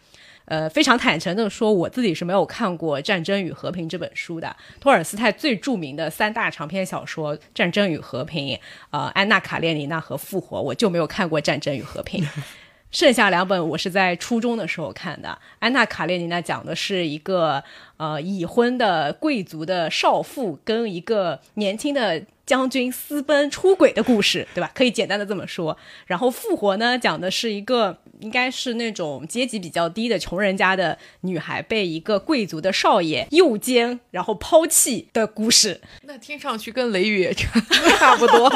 [0.46, 4.56] 呃，非常坦诚的说，我自己是没有看过《战争与和平》这本书的。
[4.80, 8.56] 托尔斯泰最著名的三大长篇小说《战争与和平》、
[8.92, 12.24] 呃，《安娜·卡列尼娜》和《复活》，我就没有看过《战争与和平》。
[12.92, 15.30] 剩下两本我是在初中的时候看的，
[15.60, 17.64] 《安娜·卡列尼娜》讲的是一个
[17.98, 22.22] 呃已婚的贵族的少妇跟一个年轻的。
[22.46, 24.70] 将军私奔出轨的故事，对吧？
[24.76, 25.78] 可以简单的这么说。
[26.06, 35.80] 然后复活呢，讲的是一个应该是那种阶级比较低的穷人家的女孩被一个贵族的少爷诱奸，然后抛弃的故事。
[36.02, 37.60] 那听上去跟雷雨也差
[37.98, 38.52] 差不多，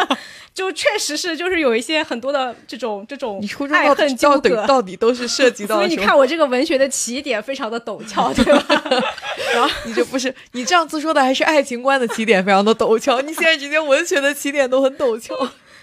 [0.54, 5.78] 就确实是就是有一些很多的这种这种 爱恨纠葛到底都是涉及到。
[5.78, 8.66] 所以你看我这个文学的起点非常的陡峭，对吧？
[9.54, 13.77] 然后你这不是你这样子说的还是爱情观的起点非常的陡峭，你现在直接。
[13.86, 15.36] 文学的起点都很陡峭，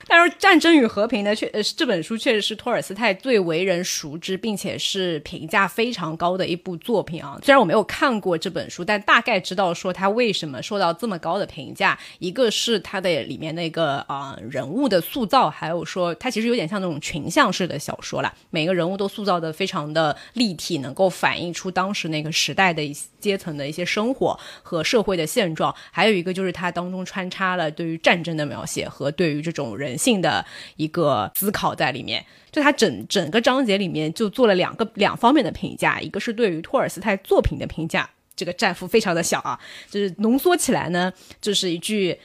[0.06, 7.38] 但是《战争与和平》呢，确呃这本书确实是托尔斯泰最为人熟知，并且是评价非常高的一部作品啊。
[7.42, 11.98] 虽然我没有看过这本书，但大概知道说他为什么受到这么高的评价。
[12.18, 25.74] 一个是他的里面那个啊人物的塑造，还有说他其实有点像那种群像式的小说啦，每个人物都塑造的非常的立体，能够反映出当时那个时代的一些阶层的一些生活和社会的现状。
[25.90, 30.44] 还有一个就是它当中穿插了对于战争的描写和对于这种人性的
[30.76, 32.24] 一个思考在里面。
[32.50, 39.58] 就他整整个章节里面就做了两个两方面的评价，一个是对于托尔斯泰作品的评价，这个战幅非常的小啊，
[39.90, 42.18] 就是浓缩起来呢，就是一句。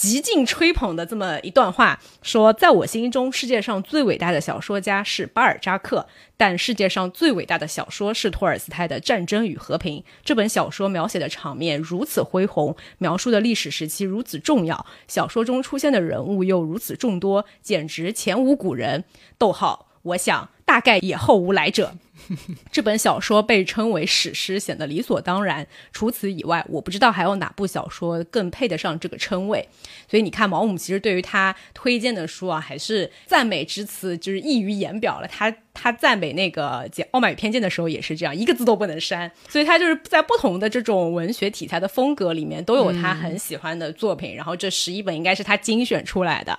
[0.00, 6.06] 极尽吹捧的这么一段话，说在我心中，世界上最伟大的小说家是巴尔扎克，
[6.38, 9.98] 但世界上最伟大的小说是托尔斯泰的《战争与和平》。
[10.24, 19.04] 这本小说描写的场面如此恢宏，描述的历史时期如此重要，小说中出现的人物又如此众多，简直前无古人。
[19.36, 21.92] 逗号，我想大概也后无来者。
[22.70, 25.66] 这本小说被称为史诗，显得理所当然。
[25.92, 29.68] 除此以外，我不知道还有哪部小说更配得上这个称谓。
[30.08, 35.28] 所以你看，毛姆其实对于他推荐的书啊，还是赞美之词就是溢于言表了。
[35.28, 39.30] 他他赞美那个《傲慢与偏见》的时候也是这样，一个字都不能删。
[39.48, 44.34] 所以他就是在不同的这种文学题材的风格里面，都有他很喜欢的作品。
[44.34, 46.58] 然后这十一本应该是他精选出来的。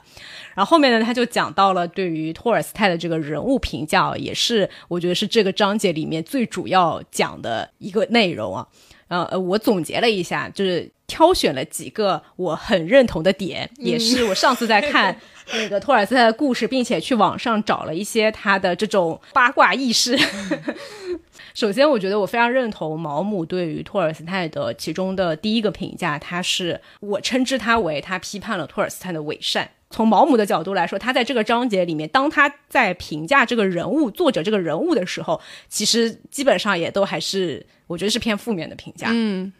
[0.56, 8.68] 然后后面呢，他就讲到了对于托尔斯泰的这个人物评价，也是我觉得是这个章节里面最主要讲的一个内容啊。
[9.12, 15.14] 呃，我总结了一下，就是挑选了几个我很认同的点，也是我上次在看
[15.52, 20.18] 那个托尔斯泰的故事，并且去网上找了一些他的这种八卦轶事。
[21.54, 29.70] 首先，我觉得我非常认同毛姆对于托尔斯泰的其中的第一个评价，他是我称之他为他批判了托尔斯泰的伪善。
[29.90, 39.10] 从毛姆的角度来说，他在这个章节里面，当他在评价这个人物、作者这个人物的时候，其实基本上也都还是我觉得是偏负面的评价。
[39.12, 39.52] 嗯，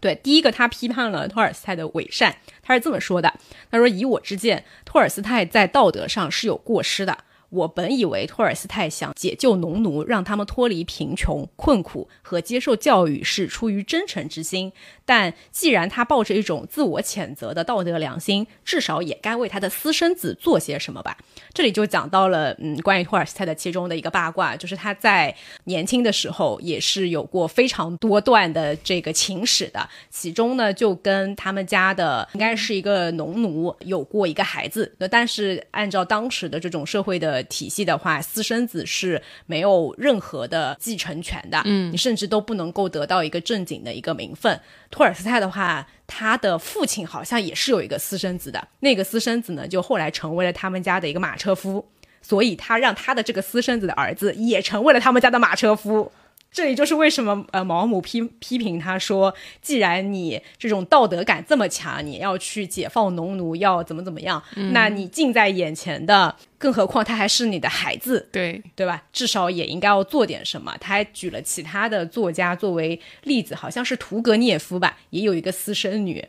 [0.00, 3.34] 对，第一个他批判了托尔斯泰的伪善，他是这么说的：
[3.70, 7.18] 他说，以我之见，托尔斯泰在道德上是有过失的。
[7.50, 14.72] 我本以为托尔斯泰想解救农奴，让他们脱离贫穷困苦和接受教育，是出于真诚之心。
[15.04, 21.18] 但既然他抱着一种自我谴责的道德良心，至少也该为他的私生子做些什么吧。
[21.52, 25.34] 这里就讲到了，嗯，关于托尔斯泰的其中的一个八卦，就是他在
[25.64, 29.88] 年轻的时候也是有过非常多段的这个情史的。
[30.08, 34.94] 其中呢，就跟他们家的应该是一个农奴有过一个孩子。
[35.10, 41.62] 但是按照当时的这种社会的体系的话，私生子是没有任何的继承权的。
[41.64, 44.60] 嗯，你甚至都不能够得到一个正经的一个名分。
[44.90, 51.86] 托尔斯泰的话，他的父亲好像也是有一个私生子的，那个私生子呢，就后来成为了他们家的一个马车夫，
[52.22, 56.10] 所以他让他的这个私生子的儿子也成为了他们家的马车夫。
[56.52, 59.32] 这里就是为什么呃毛姆批批评他说，
[59.62, 64.42] 既然你这种道德感这么强，你要去解放农奴，要怎么怎么样，
[64.72, 69.04] 那你近在眼前的，更何况他还是你的孩子，对对吧？
[69.12, 70.76] 至少也应该要做点什么。
[70.80, 76.26] 他还举了其他的作家作为例子，好像是屠格涅夫吧，也有一个私生女。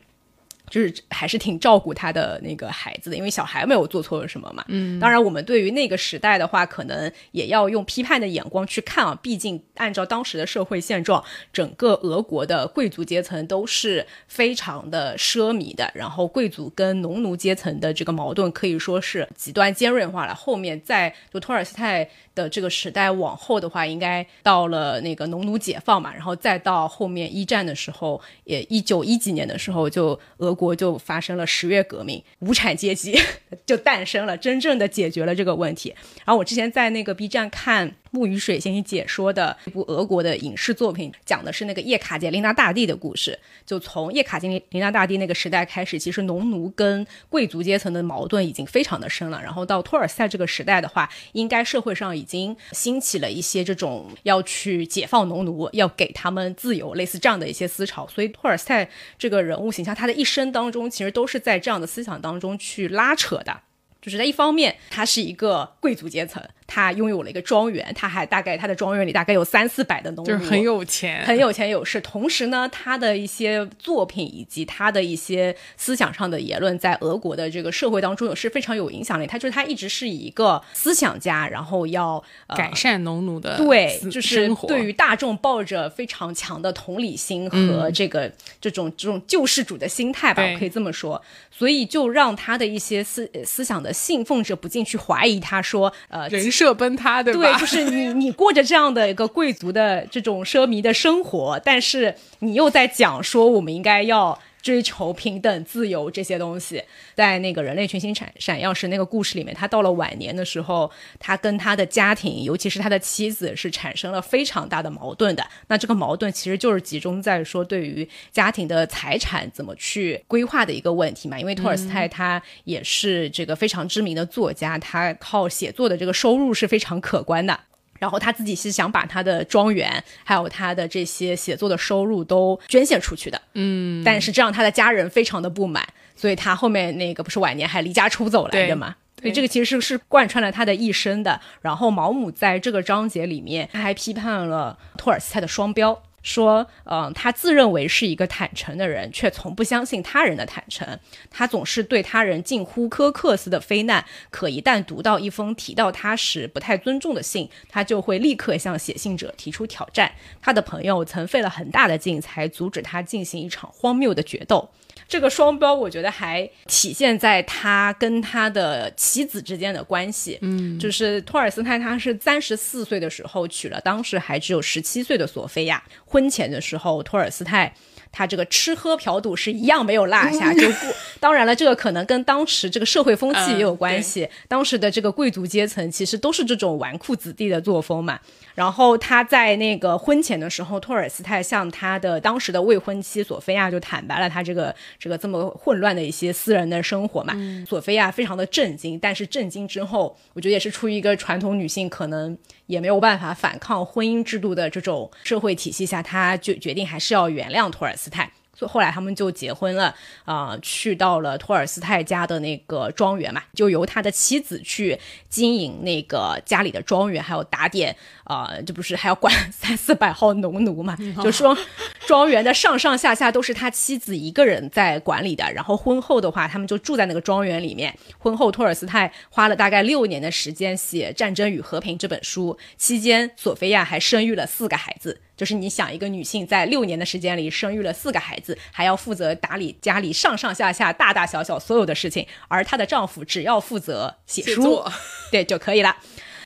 [0.72, 4.63] 就是还是挺照顾他的那个孩子的，因为小孩没有做错了什么嘛。
[4.69, 9.13] 嗯，当然我们对于那个时代的话，可能也要用批判的眼光去看啊。
[9.22, 20.34] 毕竟按照当时的社会现状，整个俄国的贵族阶层都是非常的奢靡的，然后贵族跟农奴阶层的这个矛盾可以说是极端尖锐化了。
[20.34, 22.09] 后面在就托尔斯泰。
[22.34, 33.18] 的这个时代往后的话，应该到了那个农奴解放嘛，然后再到后面一战的时候，也一九一几年的时候，就俄国就发生了十月革命，无产阶级
[33.66, 35.94] 就诞生了，真正的解决了这个问题。
[36.26, 37.96] 然后我之前在那个 B 站看。
[38.12, 43.39] 木鱼水先生解说的一部俄国的影视作品，讲的是那个叶卡捷琳娜大帝的故事。
[43.66, 49.41] 就从叶卡捷琳娜大帝那个时代开始，其实农奴跟贵族阶层的矛盾已经非常的深了。
[49.41, 58.05] 然后到托尔斯泰这个时代的话，应该社会上已经兴起了一些这种要去解放农奴，要给他们自由，类似这样的一些思潮。
[58.07, 63.62] 所以托尔斯泰这个人物形象，他的一生当中其实都是在这样的思想当中去拉扯的。
[64.01, 66.43] 就是在一方面，他是一个贵族阶层。
[66.74, 71.99] 他拥有了一个庄园，他还大概他的庄园里大概有三四百的农奴，就是很有钱，很有钱有势。
[71.99, 79.28] 同时呢，他的一些作品以及他的一些思想上的言论，在俄国的这个社会当中也是非常有影响力。
[79.28, 91.22] 他就是他一直是以一个思想家，然后要、呃、改善农奴的对，就是对于大众抱着非常强的同理心和这个、这种这种救世主的心态吧，我可以这么说。
[91.51, 97.39] 所以就让他的一些思呃思想的信奉者不禁去怀疑他说，呃，人设崩塌，对吧？
[97.39, 106.84] 对，就是你你过着这样的一个贵族的这种奢靡的生活，但是你又在讲说我们应该要追求平等、自由这些东西。
[107.16, 110.89] 在那个人类群星闪闪耀时那个故事里面，他到了晚年的时候，
[111.20, 115.45] 他跟他的家庭，尤其是他的妻子，是产生了非常大的矛盾的。
[115.68, 121.39] 那这个矛盾其实就是集中在说对于家庭的财产怎么去规划的一个问题嘛。
[121.39, 127.59] 因为托尔斯泰他也是这个非常知名的作家，他靠写作的这个收入是非常可观的。
[128.02, 138.95] 然后他自己是想把他的庄园，还有他的这些写作的收入都捐献出去的，嗯，但是这让他的家人非常的不满，所以他后面那个不是晚年还离家出走来着嘛？
[139.20, 141.39] 所以这个其实是是贯穿了他的一生的。
[141.62, 146.02] 然后毛姆在这个章节里面，他还批判了托尔斯泰的双标。
[146.24, 150.99] 说，嗯，他自认为是一个坦诚的人，却从不相信他人的坦诚。
[151.30, 160.11] 他总是对他人近乎苛刻似的非难，可一旦读到一封提到他时不太尊重的信，他就会立刻向写信者提出挑战。
[160.41, 164.69] 他的朋友曾费了很大的劲才阻止他进行一场荒谬的决斗。
[165.12, 170.39] 这个双标，我觉得还体现在他跟他的妻子之间的关系。
[170.41, 175.84] 嗯，就是托尔斯泰，他是三十四岁的时候娶了当时还只有十七岁的索菲亚。
[176.05, 177.76] 婚前的时候，托尔斯泰
[178.12, 180.93] 他这个吃喝嫖赌是一样没有落下，就过。
[181.20, 184.28] 当然了，这个可能跟当时这个社会风气也有关系。
[184.47, 188.20] 当时的这个贵族阶层其实都是这种纨绔子弟的作风嘛。
[188.53, 197.34] 然后他在那个婚前的时候，托尔斯泰向他的当时的未婚妻索菲亚就坦白了他这个这个这么混乱的一些私人的生活嘛。
[197.66, 202.38] 索菲亚非常的震惊，但是震惊之后，我觉得也是出于一个传统女性可能
[202.72, 208.32] 也没有办法反抗婚姻制度的这种社会体系下，他就决定还是要原谅托尔斯泰。
[208.68, 209.93] 后来他们就结婚了，
[210.26, 214.99] 啊、呃，去到了托尔斯泰家的那个庄园嘛，就由他的妻子去
[215.30, 217.95] 经营那个家里的庄园，还有打点，
[218.26, 220.97] 呃，这不是还要管三四百号农奴嘛？
[221.24, 221.57] 就说
[222.05, 225.51] 庄园的上上下下都是他妻子一个人在管理的。
[225.53, 227.93] 然后婚后的话，他们就住在那个庄园里面。
[228.18, 235.20] 婚后，托尔斯泰花了大概六年的时间写《战争与和平》这本书，期间索菲亚还生育了四个孩子。
[235.42, 244.86] 就是你想，一个女性在六年的时间里生育了四个孩子，还要负责打理家里上上下下、大大小小所有的事情，而她的丈夫只要负责写书，
[245.32, 245.98] 对就可以了。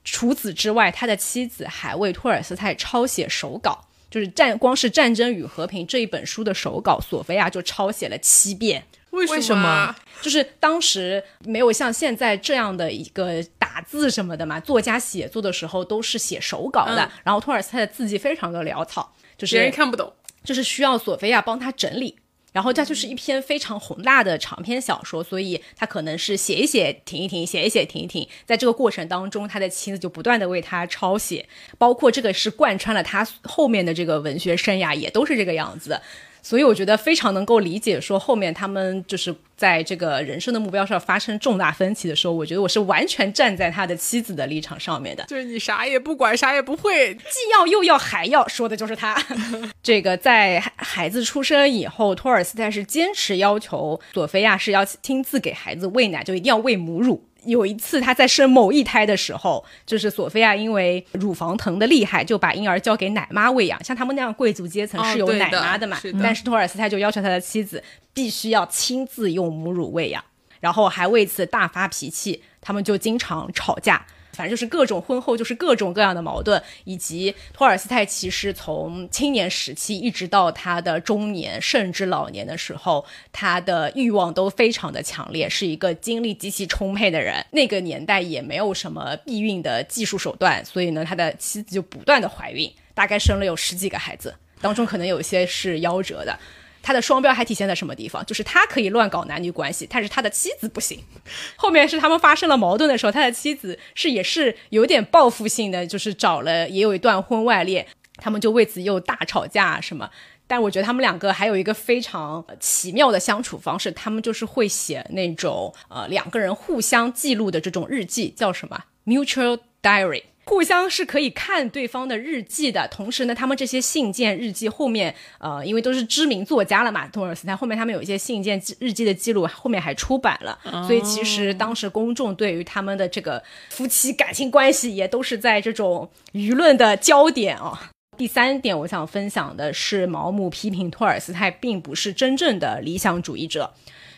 [0.05, 8.85] 除此之外，他的妻子还为托尔斯泰抄写手稿，就是战光是《战争与和平》这一本书的手稿，索菲亚就抄写了七遍。
[9.15, 9.95] 为什么？
[10.21, 17.03] 就是当时没有像现在这样的一个打字什么的嘛，作家写作的时候都是写手稿的。
[17.03, 20.11] 嗯、然后托尔斯泰的字迹非常的潦草，就是别人看不懂，
[20.43, 22.17] 就是需要索菲亚帮他整理。
[22.53, 28.25] 然后它就是一篇非常宏大的长篇小说，所以他可能是写一写停一停，写一写停一停。
[28.45, 31.45] 在这个过程当中，他的妻子就不断的为他抄写，
[31.77, 35.99] 包括这个是贯穿了他后面的这个文学生涯，也都是这个样子。
[36.45, 45.23] 所以我觉得非常能够理解，说后面他们就是在这个人生的目标上发生重大分歧的时候，我觉得我是完全站在他的妻子的立场上面的。
[45.23, 49.19] 就是你啥也不管，啥也不会，既 要又要还要，说的就是他。
[49.81, 57.23] 这个在孩子出生以后，托尔斯泰是坚持要求索菲亚是要亲自给孩子喂奶，就一定要喂母乳。
[57.45, 63.83] 有一次，他在生某一胎的时候，就是索菲亚因为乳房疼的厉害，就把婴儿交给奶妈喂养。
[63.83, 65.97] 像他们那样贵族阶层是有奶妈的嘛？
[65.97, 67.83] 哦、的但是托尔斯泰就要求他的妻子
[68.13, 70.23] 必须要亲自用母乳喂养，
[70.59, 74.05] 然后还为此大发脾气，他们就经常吵架。
[74.35, 87.45] 反正就是各种婚后就是各种各样的矛盾，以及托尔斯泰其实从青年时期一直到他的中年甚至老年的时候，他的欲望都非常的强烈，是一个精力极其充沛的人。
[87.51, 96.37] 那个年代也没有什么避孕的技术手段，所以呢，他的妻子就不断的怀孕，大概生了有十几个孩子，当中可能有一些是夭折的。
[96.85, 98.23] 他的双标还体现在什么地方？
[98.27, 101.03] 就是他可以乱搞男女关系，但是他的妻子不行。
[101.57, 110.07] 后面是他们发生了矛盾的时候，他的妻子是也是有点报复性的，就是找了也有一段婚外恋，他们就为此又大吵架什么。
[110.45, 120.21] 但我觉得他们两个还有一个非常奇妙的相处方式，他们就是会写那种呃两个人互相记录的这种日记，叫什么 mutual diary。
[120.45, 137.77] 互相是可以看对方的日记的，同时呢，他们这些信件、日记后面，呃，因为都是知名作家了嘛，托尔斯泰后面他们有一些信件、日记的记录，后面还出版了，所以其实当时公众对于他们的这个夫妻感情关系也都是在这种舆论的焦点哦。
[138.15, 143.73] 第三点，我想分享的是，毛姆批评托尔斯泰并不是真正的理想主义者。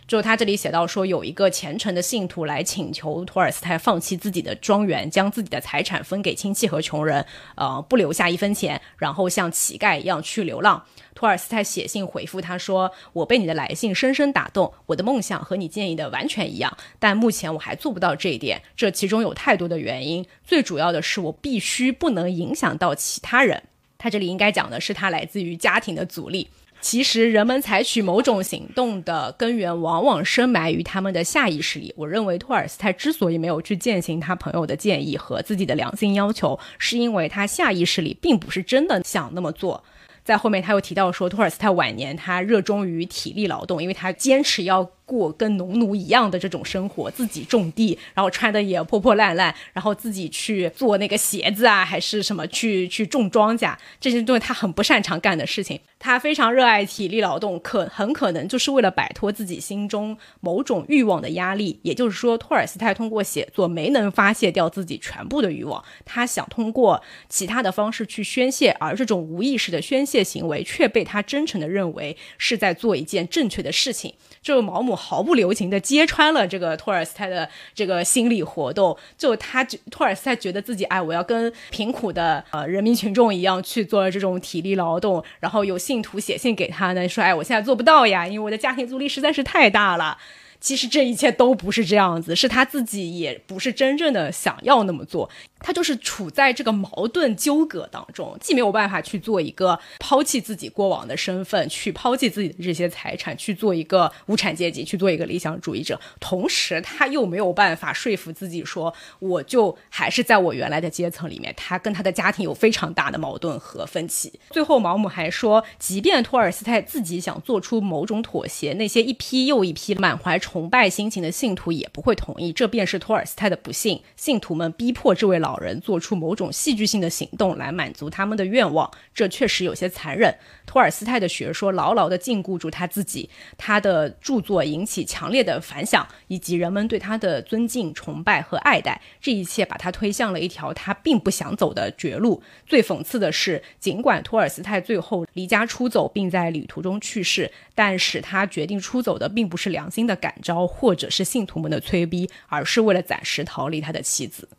[0.08, 10.82] 就他这里写到说，有一个虔诚的信徒来请求托尔斯泰放弃自己的庄园，将自己的财产分给亲戚和穷人，呃，不留下一分钱，然后像乞丐一样去流浪。
[11.14, 18.62] 托尔斯泰写信回复他说：“我被你的来信深深打动，我的梦想和你建议的完全一样，但目前我还做不到这一点。
[18.78, 23.64] 这其中有太多的原因，最主要的是我必须不能影响到其他人。”
[24.00, 26.48] 他这里应该讲的是他来自于家庭的阻力。
[26.80, 31.94] 其实，人们采取某种行动的根源，往往深埋于他们的下意识里。
[31.98, 39.84] 我认为，托尔斯泰之所以没有去践行他朋友的建议和自己的良心要求，是因为他下意识里并不是真的想那么做。
[40.24, 44.90] 在后面，他又提到说，托尔斯泰晚年他热衷于体力劳动，因为他坚持要。
[45.08, 55.80] 过跟农奴一样的这种生活，自己种地，然后穿的也破破烂烂，然后自己去做那个鞋子啊，还是什么去去种庄稼，这些都是他很不擅长干的事情。
[56.00, 61.80] 他非常热爱体力劳动，可很可能就是为了摆脱自己心中某种欲望的压力。
[61.82, 74.14] 也就是说，托尔斯泰通过写作没能发泄掉自己全部的欲望，他想通过其他的方式去宣泄，而这种无意识的宣泄行为却被他真诚的认为是在做一件正确的事情。
[74.44, 90.18] 就毛姆毫不留情地揭穿了这个托尔斯泰的这个心理活动，就他托尔斯泰觉得自己哎，我要跟贫苦的呃人民群众一样去做这种体力劳动，然后有信徒写信给他呢，说哎，我现在做不到呀，因为我的家庭阻力实在是太大了。
[90.60, 95.30] 其实这一切都不是这样子，是他自己也不是真正的想要那么做，
[95.60, 111.54] 他就是处在这个矛盾纠葛当中，既没有办法去做一个抛弃自己过往的身份，去抛弃自己的这些财产，去做一个无产阶级，去做一个理想主义者，同时他又没有办法说服自己说，我就还是在我原来的阶层里面。
[111.58, 114.40] 他跟他的家庭有非常大的矛盾和分歧。
[114.50, 120.38] 最后，毛姆还说，即便托尔斯泰自己想做出某种妥协，那些一批又一批满怀。
[120.40, 124.02] 崇拜心情的信徒也不会同意，这便是托尔斯泰的不幸。
[124.16, 130.36] 信徒们逼迫这位老老人做出某种戏剧性的行动来满足他们的愿望，这确实有些残忍。
[130.66, 139.02] 托尔斯泰的学说牢牢地禁锢住他自己，他的著作引起强烈的反响，以及人们对他的尊敬、崇拜和爱戴。
[139.22, 142.44] 这一切把他推向了一条他并不想走的绝路。
[142.66, 150.36] 最讽刺的是，尽管托尔斯泰最后离家出走，并在旅途中去世，但使他决定出走的并不是良心的感。
[150.44, 154.50] 召或者是信徒们的催逼，而是为了暂时逃离他的妻子。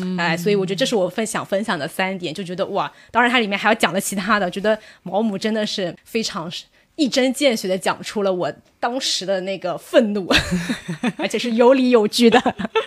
[0.00, 6.50] 嗯，哎，所以我觉得这是我分享分享的三点，就觉得哇，当然它里面还要讲了其他的，觉得毛姆真的是非常
[6.96, 10.28] 一针见血的讲出了我当时的那个愤怒，
[11.16, 12.42] 而且是有理有据的。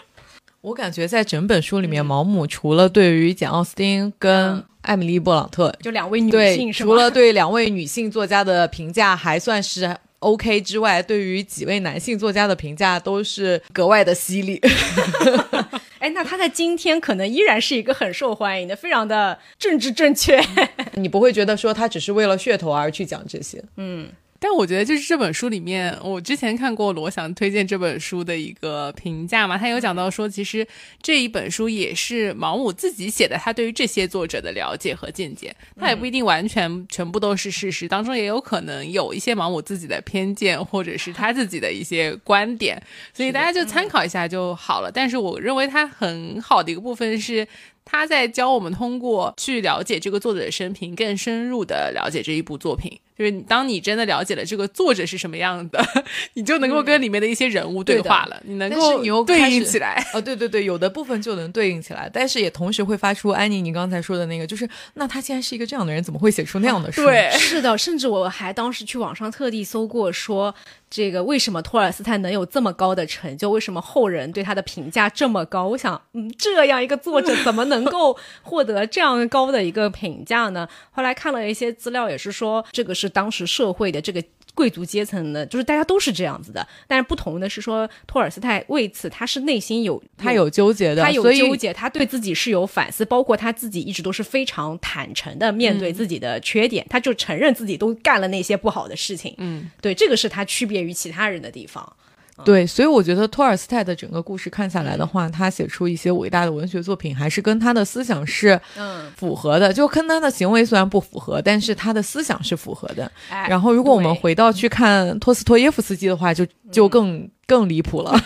[0.62, 9.97] 我感觉在整本书里面，毛姆除了对于简奥斯汀跟艾米丽·布朗特就两位女性，除了对两位女性作家的评价还算是。
[10.22, 14.62] OK 之外，对于几位男性作家的评价都是格外的犀利。
[16.00, 20.42] 哎，那他在今天可能依然是一个很受欢迎的，非常的政治正确。
[20.94, 23.64] 你不会觉得说他只是为了噱头而去讲这些？
[23.78, 24.10] 嗯。
[24.44, 30.68] 但我觉得，就是这本书里面，我之前看过罗翔推荐这本书的一个评价嘛，他有讲到说，其实
[31.00, 42.82] 这一本书也是毛姆自己写的，他对于这些作者的了解和见解，他也不一定完全全部都是事实，当中也有可能有一些毛姆自己的偏见，或者是他自己的一些观点，
[43.14, 44.92] 所以大家就参考一下就好了。
[44.92, 47.48] 但是我认为他很好的一个部分是。
[47.84, 52.98] 他在教我们通过去了解这个作者的生平，更深入的了解这一部作品。
[53.18, 55.84] 就是当你真的了解了这个作者是什么样的，
[56.34, 60.03] 你就能够跟里面的一些人物对话了，你能够对应起来。
[60.14, 67.03] 哦，对对对，有的部分就能对应起来，但是也同时会发出安妮你刚才说的那个，就是那他既然是一个这样的人，怎么会写出那样的书？
[67.05, 70.53] 对，是的，甚至我还当时去网上特地搜过说。
[70.93, 73.49] 这个为什么托尔斯泰能有这么高的成就？
[73.49, 75.70] 为什么后人对他的评价这么高？
[75.70, 80.68] 我想，嗯，这样一个作者怎么能够获得这样高的一个评价呢？
[80.91, 84.24] 后来看了一些资料，也是说，这个是当时社会的这个。
[84.54, 99.34] 贵族阶层的，就是大家都是这样子的，但是不同的是说，托尔斯泰为此他是内心有他有纠结的，他有纠结，他对自己是有反思，包括他自己一直都是非常坦诚的面对自己的缺点，他就承认自己都干了那些不好的事情。
[99.38, 101.95] 嗯，对，这个是他区别于其他人的地方。
[102.44, 109.72] 对，所以我觉得托尔斯泰的整个故事看下来的话，他写出一些伟大的文学作品，还是跟他的思想是嗯，符合的。
[109.72, 113.12] 就跟他的行为虽然不符合，但是他的思想是符合的。
[113.30, 118.14] 哎然后，如果我们回到去看托斯托耶夫斯基的话，就就更、更离谱了。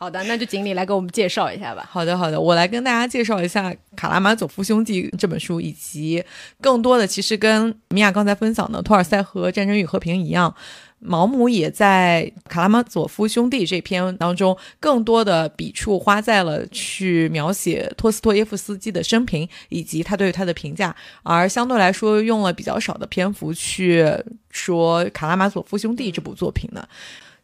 [0.00, 1.84] 好的，那就锦鲤来给我们介绍一下吧。
[1.90, 6.22] 好的，好的，我来跟大家介绍一下《卡拉马佐夫兄弟》这本书，以及
[6.60, 10.54] 更多的其实跟米娅刚才分享的托尔斯泰和《战争与和平》一样，
[11.00, 24.04] 毛姆也在《卡拉马佐夫兄弟》这篇当中，更多的笔触花在了去描写托斯托耶夫斯基的生平以及他对他的评价，而相对来说用了比较少的篇幅去
[24.50, 26.86] 说《卡拉马佐夫兄弟》这部作品呢。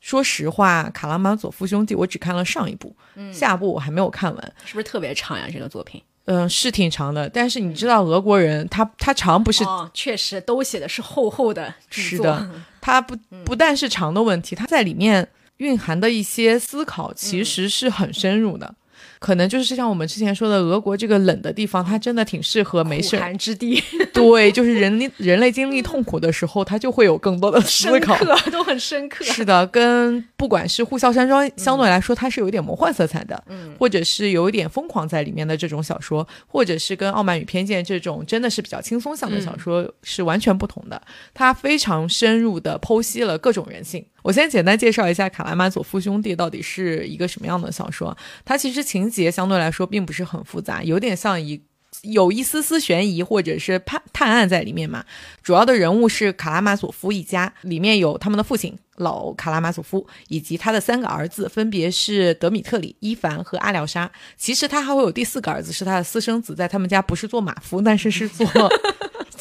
[0.01, 2.95] 说实话，《卡拉马佐夫兄弟》我只看了上一部，
[3.33, 4.53] 下部我还没有看完。
[4.67, 5.49] 是不是特别长呀？
[5.51, 12.49] 这个作品嗯，是挺长的，但是你知道俄国人他他长不是、哦，确实都写的是厚厚的是的，
[12.81, 13.15] 他不
[13.45, 18.75] 不但是长的问题，他在里面蕴含的一些思考其实是很深入的。
[19.19, 23.23] 可能就是像我们之前说的，俄国这个冷的地方，它真的挺适合没事苦。
[23.23, 28.15] 寒之地， 对，就是人类人类经历痛苦的时候，它就会有更多的思深考。
[28.17, 29.25] 刻都很深刻。
[29.25, 41.01] 是的，跟不管是《呼啸山庄》相对来说，它是有一点魔幻色彩的，嗯或者是有一点疯狂在里面的这种小说，或者是跟《傲慢与偏见》这种真的是比较轻松向的小说是完全不同的。
[41.33, 44.05] 它非常深入的剖析了各种人性。
[44.25, 48.17] 我先简单介绍一下《卡拉马佐夫兄弟》到底是一个什么样的小说。
[48.43, 51.63] 它其实情节相对来说并不是很复杂，有点像一。
[52.03, 55.05] 有一丝丝悬疑或者是探探案在里面嘛。
[55.45, 64.11] 主要的人物是卡拉马佐夫一家，里面有他们的父亲老卡拉马佐夫以及他的三个儿子，分别是德米特里、伊凡和阿廖沙。
[64.37, 68.45] 其实他还会有第四个儿子，是他的私生子，在他们家不是做马夫，但是是做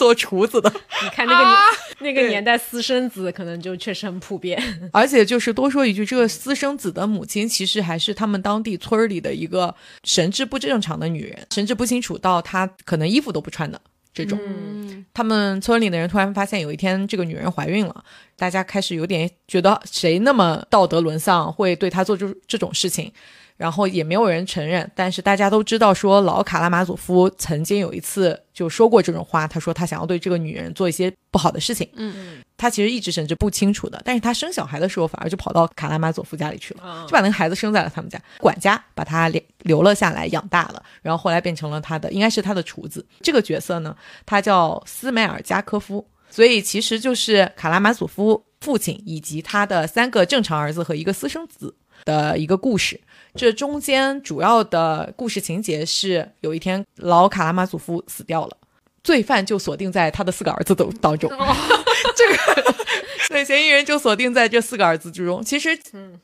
[0.03, 0.69] 做厨子的。
[1.01, 1.57] 你看那个年、
[1.99, 4.61] 那个年代，私生子可能就确实很普遍。
[4.91, 9.73] 而且就是多说一句，这个私生子的母亲其实还是他们当地村儿里的一个
[10.03, 13.79] 神志不正常的女人，神志不清楚到她可能衣服都不穿的
[14.13, 14.37] 这种。
[14.45, 18.03] 嗯，他们村里的人突然发现有一天这个女人怀孕了，
[18.35, 23.09] 大家开始有点觉得谁那么道德沦丧，会对她做出这种事情。
[23.57, 31.87] 然后也没有人承认，但是大家都知道说老卡拉马佐夫曾经有一次就说过这种话，他说他想要对这个女人做一些不好的事情。
[31.95, 43.05] 嗯，他其实一直甚至不清楚的，但是他生小孩的时候反而就跑到卡拉马佐夫家里去了，嗯就把那个孩子生在了他们家，管家把他留留了下来养大了，然后后来变成了他的应该是他的厨子。
[43.21, 43.95] 这个角色呢，
[44.25, 52.99] 他叫斯梅尔加科夫，所以其实就是卡拉马佐夫父亲以及他的三个正常儿子和一个私生子的一个故事。
[53.35, 58.57] 这中间主要的故事情节是，有一天老卡拉马佐夫死掉了，
[59.03, 61.29] 罪犯就锁定在他的四个儿子都当中。
[62.15, 62.75] 这个
[63.29, 65.43] 对嫌疑人就锁定在这四个儿子之中。
[65.43, 65.77] 其实，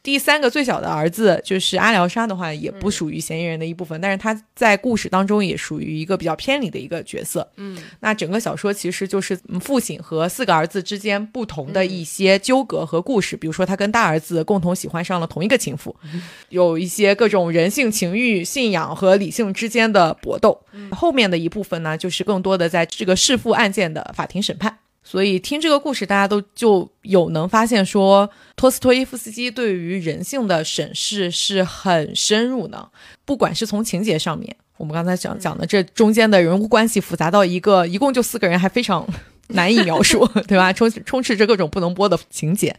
[0.03, 7.49] 第三个最小的儿子就是阿廖沙的话，也不属于嫌疑人的一部分，但是他在故事当中也属于一个比较偏离的一个角色。
[7.55, 15.95] 嗯，那整个小说其实就是嗯父亲和四个儿子之间不同的一些纠葛和故事，比如说他跟大儿子共同喜欢上了同一个情妇，
[16.49, 20.59] 有一些各种人性、情欲、信仰和理性之间的搏斗。
[20.91, 24.78] 后面的一部分呢，就是更多的在这个弑父案件的法庭审判。
[25.01, 32.91] 所以听这个故事，大家都就有能发现说，托斯托耶夫斯基对于人性的审视是很深入的，
[33.26, 39.07] 不管是从情节上面，我们刚才讲讲的这中间的人物关系复杂到一个一共就四个人，还非常
[39.47, 40.72] 难以描述， 对吧？
[40.72, 42.76] 充充斥着各种不能播的情节。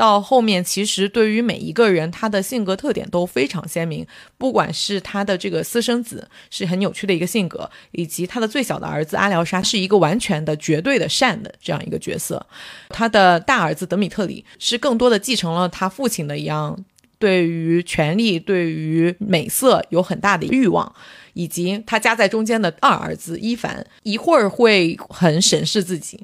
[0.00, 4.06] 到后面，其实对于每一个人，他的性格特点都非常鲜明。
[4.38, 12.46] 不管是他的这个私生子是很扭曲的一个性格，以及他的最小的儿子阿廖沙是一个完全的、绝对的善的这样一个角色。
[12.88, 16.82] 他的大儿子德米特里是更多的继承了他父亲的一样，
[17.18, 20.90] 对于权力、对于美色有很大的欲望。
[21.34, 26.18] 以及他夹在中间的二儿子伊凡，一会儿会很审视自己，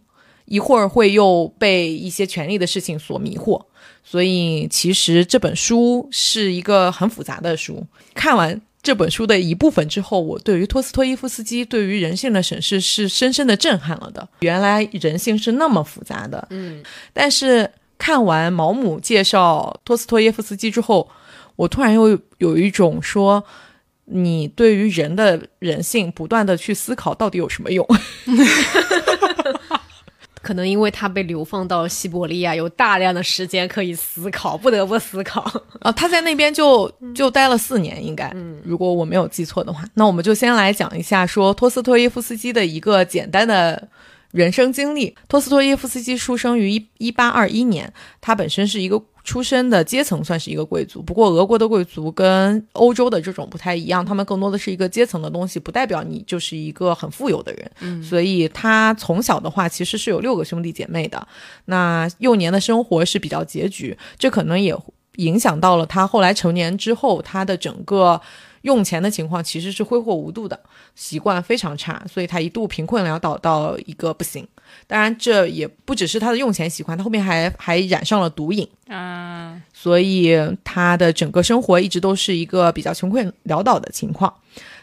[0.47, 3.63] 一会儿会又被一些权力的事情所迷惑，
[4.03, 7.87] 所以其实这本书是一个很复杂的书。
[8.15, 14.29] 看完这本书的一部分之后，我对于托斯托耶夫斯基对于人性的审视是深深的震撼了的。
[14.41, 16.83] 原来人性是那么复杂的，嗯，
[17.13, 21.09] 但是看完毛姆介绍托斯托耶夫斯基之后，
[21.57, 23.45] 我突然又有一种说。
[24.09, 27.85] 你对于人的人性不断的去思考，到底有什么用？
[30.47, 35.41] 可能因为他被流放到西伯利亚，有大量的时间可以思考，不得不思考。
[35.83, 38.33] 啊，他在那边就就待了四年，应该，
[38.63, 39.83] 如果我没有记错的话。
[39.95, 43.89] 那我们就先来讲一下，说托斯托耶夫斯基的一个简单的
[44.31, 45.15] 人生经历。
[45.29, 57.71] 托斯托耶夫斯基出生于一一八二一年，他本身是一个出身的阶层算是一个贵族，不过俄国的贵族跟欧洲的这种不太一样，他们更多的是一个阶层的东西，不代表你就是一个很富有的人。
[57.81, 61.27] 嗯，所以他从小的话其实是有六个兄弟姐妹的，
[61.65, 64.77] 那幼年的生活是比较拮据，这可能也
[65.17, 68.21] 影响到了他后来成年之后他的整个。
[68.67, 70.59] 用钱的情况其实是挥霍无度的，
[70.97, 74.47] 习惯非常差，所以他一度贫困潦倒到一个不行。
[74.89, 84.35] 当然，这也不只是他的用钱习惯，他后面还还染上了毒瘾啊，所以他的整个生活一直都是一个比较穷困潦倒的情况。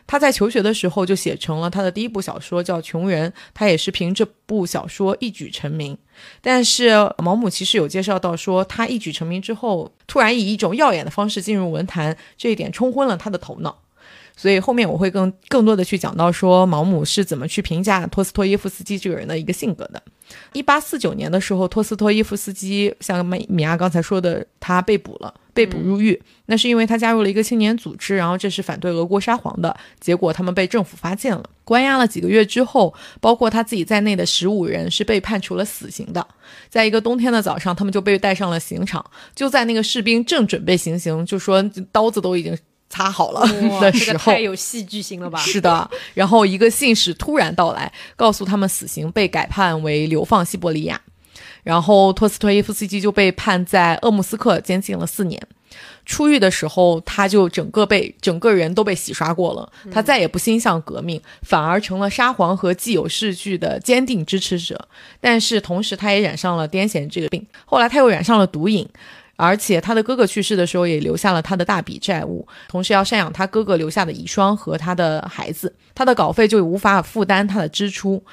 [0.06, 5.98] 他在求学的时候就写成了他的第一部小说，叫《穷人》，他也是凭这部小说一举成名。
[6.42, 13.80] 但是毛姆其实有介绍到说，他一举成名之后，突然以一种耀眼的方式进入文坛，这一点冲昏了他的头脑。
[14.36, 20.02] 所以后面我会更更多的去讲到说毛姆是怎么去评价托斯托耶夫斯基这个人的一个性格的。
[20.54, 26.22] 一八四九年的时候，托斯托耶夫斯基像米米娅刚才说的，他被捕了，被捕入狱。
[26.48, 29.76] 那是因为他加入了一个青年组织，然后这是反对俄国沙皇的。
[30.00, 36.28] 结果他们被政府发现了，关押了几个月之后，包括他自己在内的十五人是被判处了死刑的。
[36.70, 39.06] 在一个冬天的早上，他们就被带上了刑场。
[39.34, 42.58] 就在那个士兵正准备行刑，就说刀子都已经。
[42.90, 43.42] 擦好了
[43.82, 45.40] 的时候，太有戏剧性了吧？
[45.40, 51.02] 是的，然后一个信使突然到来，告诉他们死刑被改判为流放西伯利亚，
[51.64, 55.42] 然后托斯托耶夫斯基就被判在鄂木斯克监禁了四年。
[56.06, 64.88] 出狱的时候，他就整个被整个人都被洗刷过了，他再也不心向革命，反而成了沙皇和既有事据的坚定支持者。
[65.20, 68.88] 但是同时，他也染上了癫痫这个病，后来他又染上了毒瘾。
[69.36, 78.24] 而且他的哥哥去世的时候，也留下了他的大笔债务，同时要赡养他哥哥留下的遗孀和他的孩子，他的稿费就无法负担他的支出。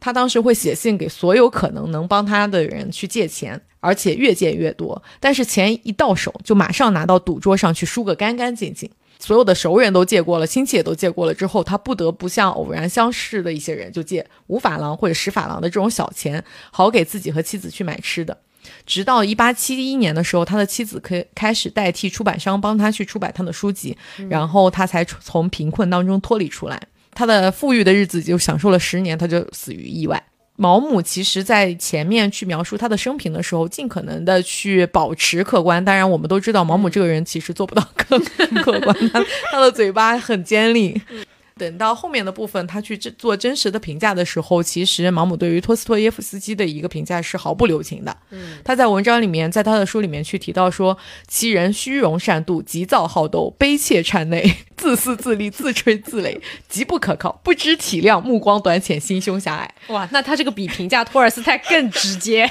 [0.00, 5.02] 他当时会写信给所有可能能帮他的人去借钱，而且越借越多。
[5.18, 8.90] 但是钱一到手，就马上拿到赌桌上去输个干干净净。
[9.20, 18.38] 所有的熟人都借过了，亲戚也都借过了之后，他不得不向偶然相识的一些人就借五法郎或者十法郎的这种小钱，好给自己和妻子去买吃的。
[18.86, 23.96] 直到一八七一年的时候，他的妻子可以开始代替出版商帮他去出版他的书籍，
[24.28, 26.80] 然后他才从贫困当中脱离出来。
[27.18, 30.22] 他的富裕的日子就享受了十年，他就死于意外。
[30.54, 35.84] 毛姆其实在前面去描述他的生平的时候，尽可能的去保持客观。
[35.84, 38.16] 当然，我们都知道毛姆这个人其实做不到客
[38.62, 41.02] 客观，他他的嘴巴很尖利。
[41.58, 48.16] 等到后面的部分，他去做真实的评价的时候，其实毛姆对于托斯托耶夫斯基的一个评价是毫不留情的。
[48.30, 50.96] 嗯，他在文章里面，在他的书里面去提到说，
[51.26, 59.74] 其人虚荣善妒，急躁好斗，悲切谄媚，自私自利，自吹自擂，极不可靠，不知体谅，目光短浅，心胸狭隘。
[59.88, 62.48] 哇，那他这个比评价托尔斯泰更直接。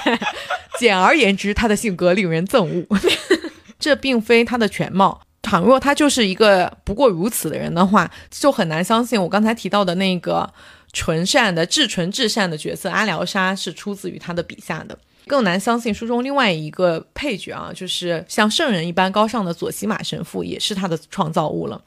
[0.78, 2.98] 简而言之，他的性格令人憎恶。
[3.80, 5.22] 这并非他的全貌。
[5.40, 10.52] 倘若他就是一个不过如此的人的话，就很难相信我刚才提到的那个
[10.92, 14.98] 纯善的至纯至善的角色阿廖沙是出自于他的笔下的。
[15.26, 21.80] 更难相信书中另外一个配角啊，就是像圣人一般高尚的佐西马神父也是他的创造物了。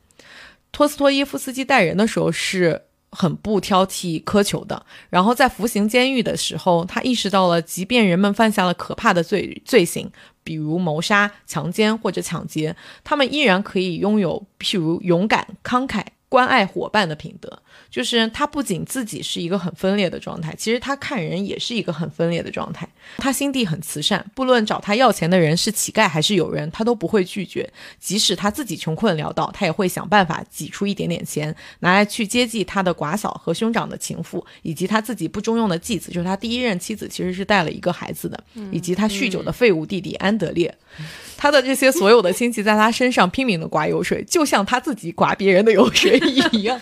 [0.71, 2.79] 托斯托耶夫斯基待人的时候是
[3.09, 10.09] 很不挑剔苛求的，然后在服刑监狱的时候，他意识到了，即便人们犯下了可怕的罪罪行。
[10.43, 16.03] 比如谋杀、强奸或者抢劫，他们依然可以拥有譬如勇敢、慷慨。
[16.31, 22.87] 关爱伙伴的品德，就是他不仅自己是一个很分裂的状态，其实他看人也是一个很分裂的状态。
[23.17, 27.69] 他心地很慈善，不论找他要钱的人是乞丐还是友人，他都不会拒绝。
[27.99, 40.73] 即使他自己穷困潦倒，他也会想办法挤出一点点钱，拿来去接济他的寡嫂和兄长的情妇，以及他自己不中用的继子，就是他第一任妻子其实是带了一个孩子的，以及他酗酒的废物弟弟安德烈。
[41.35, 46.20] 他的这些所有的亲戚在他身上拼命的刮油水，就像他自己刮别人的油水
[46.51, 46.79] 一样。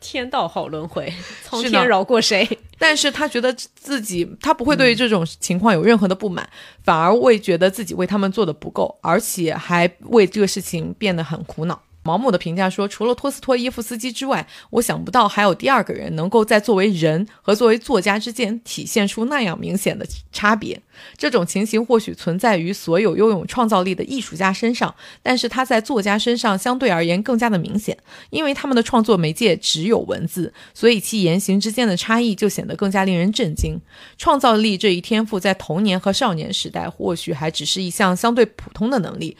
[0.00, 1.12] 天道好轮回，
[1.44, 2.46] 苍天饶过谁？
[2.78, 6.48] 但是他觉得自己，他不会对于这种情况有任何的不满，
[6.82, 11.80] 反而会觉得自己为他们做的不够，而且还为这个事情变得很苦恼。
[12.06, 20.80] 毛姆的评价说：“除了托斯托耶夫斯基之外，我想不到还有第二个人能够在作为人和作为作家之间体现出那样明显的差别。
[21.18, 27.98] 这种情形或许存在于所有拥有创造力的艺术家身上，但是他在作家身上相对而言更加的明显，
[28.30, 33.80] 因为他们的创作媒介只有文字，所以其言行之间的差异就显得更加令人震惊。
[34.16, 39.36] 创造力这一天赋在童年和少年时代或许还只是一项相对普通的能力。”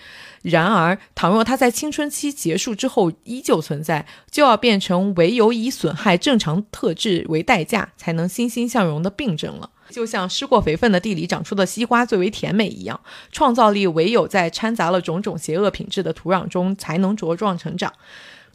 [0.49, 9.71] 然而，倘若它在青春期结束之后依旧存在，就要变成唯有以损害正常特质为代价才能欣欣向荣的病症了。
[9.91, 13.01] 就像施过肥分的地里长出的西瓜最为甜美一样，
[13.33, 17.93] 创造力唯有在掺杂了种种邪恶品质的土壤中才能茁壮成长。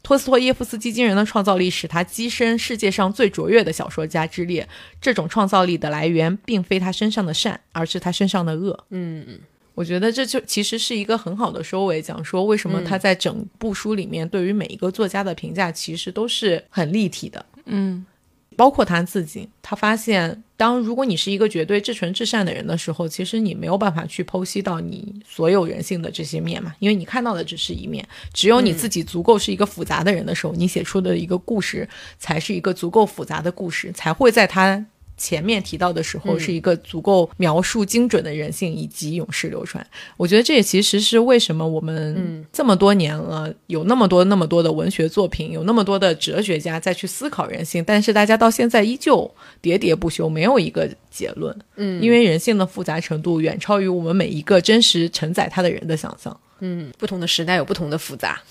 [0.02, 4.68] 托斯托耶夫斯基惊人的创造力使他跻身世界上最卓越的小说家之列。
[5.00, 8.86] 这种创造力的来源并非他身上的善，而是他身上的恶。
[8.90, 9.42] 嗯，
[9.82, 17.44] 我觉得这就其实是一个很好的收尾，讲说为什么他在整部书里面对于每一个作家的评价其实都是很立体的。
[17.66, 18.06] 嗯
[18.56, 28.08] 包括他自己，他发现，当如果你是一个绝对至纯至善的人的时候，其实你没有办法去剖析到你所有人性的这些面嘛，因为你看到的只是一面。
[28.34, 34.86] 只有你自己足够是一个复杂的人的时候，你写出的一个故事才是一个足够复杂的故事，才会在他
[35.22, 39.86] 前面提到的时候是一个足够描述精准的人性以及永世流传。
[40.18, 49.30] 我觉得这也其实是为什么我们这么多年了，有那么多那么多的文学作品，有那么多的哲学家在去思考人性，但是大家到现在依旧
[49.62, 51.56] 喋喋不休，没有一个结论。
[51.76, 56.36] 嗯因为人性的复杂程度远超于我们每一个真实承载它的人的想象。
[56.60, 58.42] 嗯，不同的时代有不同的复杂。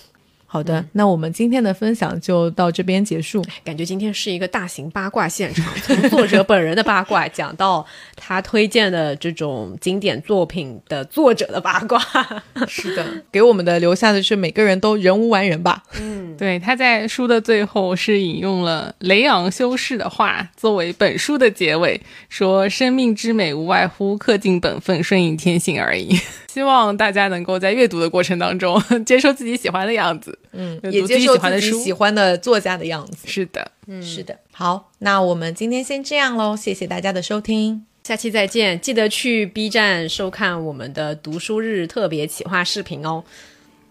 [0.53, 3.41] 好的，那我们今天的分享就到这边结束。
[3.63, 7.87] 感觉今天是一个大型八卦现场，从 作者本人的八卦讲到
[8.17, 12.01] 他推荐的这种经典作品的作者的八卦。
[12.67, 15.85] 是的，给我们的留下的是每个人都人无完人吧。
[16.01, 33.27] 嗯 对，他在书的最后是引用了雷昂修士的话作为本书的结尾，说：“生命之美无外乎恪尽本分、顺应天性而已。”希望大家能够在阅读的过程当中接受自己喜欢的样子，嗯也就是喜欢的喜欢的作家的样子。
[33.27, 33.71] 是的。
[33.87, 34.03] 嗯。
[34.03, 34.39] 是的。
[34.53, 37.85] 好那我们今天先这样喽谢谢大家的收听。
[38.05, 43.23] 下期再见记得去 b 站收看我们的读书日特别企划视频哦。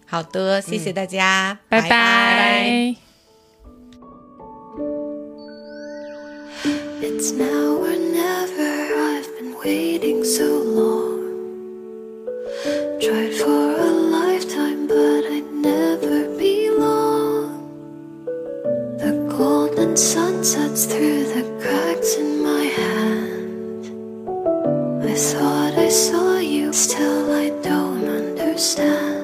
[0.06, 2.96] 好的谢谢大家拜拜。
[7.02, 11.20] Its now or never i've been waiting so long.
[13.00, 18.24] Tried for a lifetime but i never be long.
[18.98, 23.84] The golden sun sets through the cracks in my hand.
[25.04, 29.19] I thought I saw you, still I don't understand.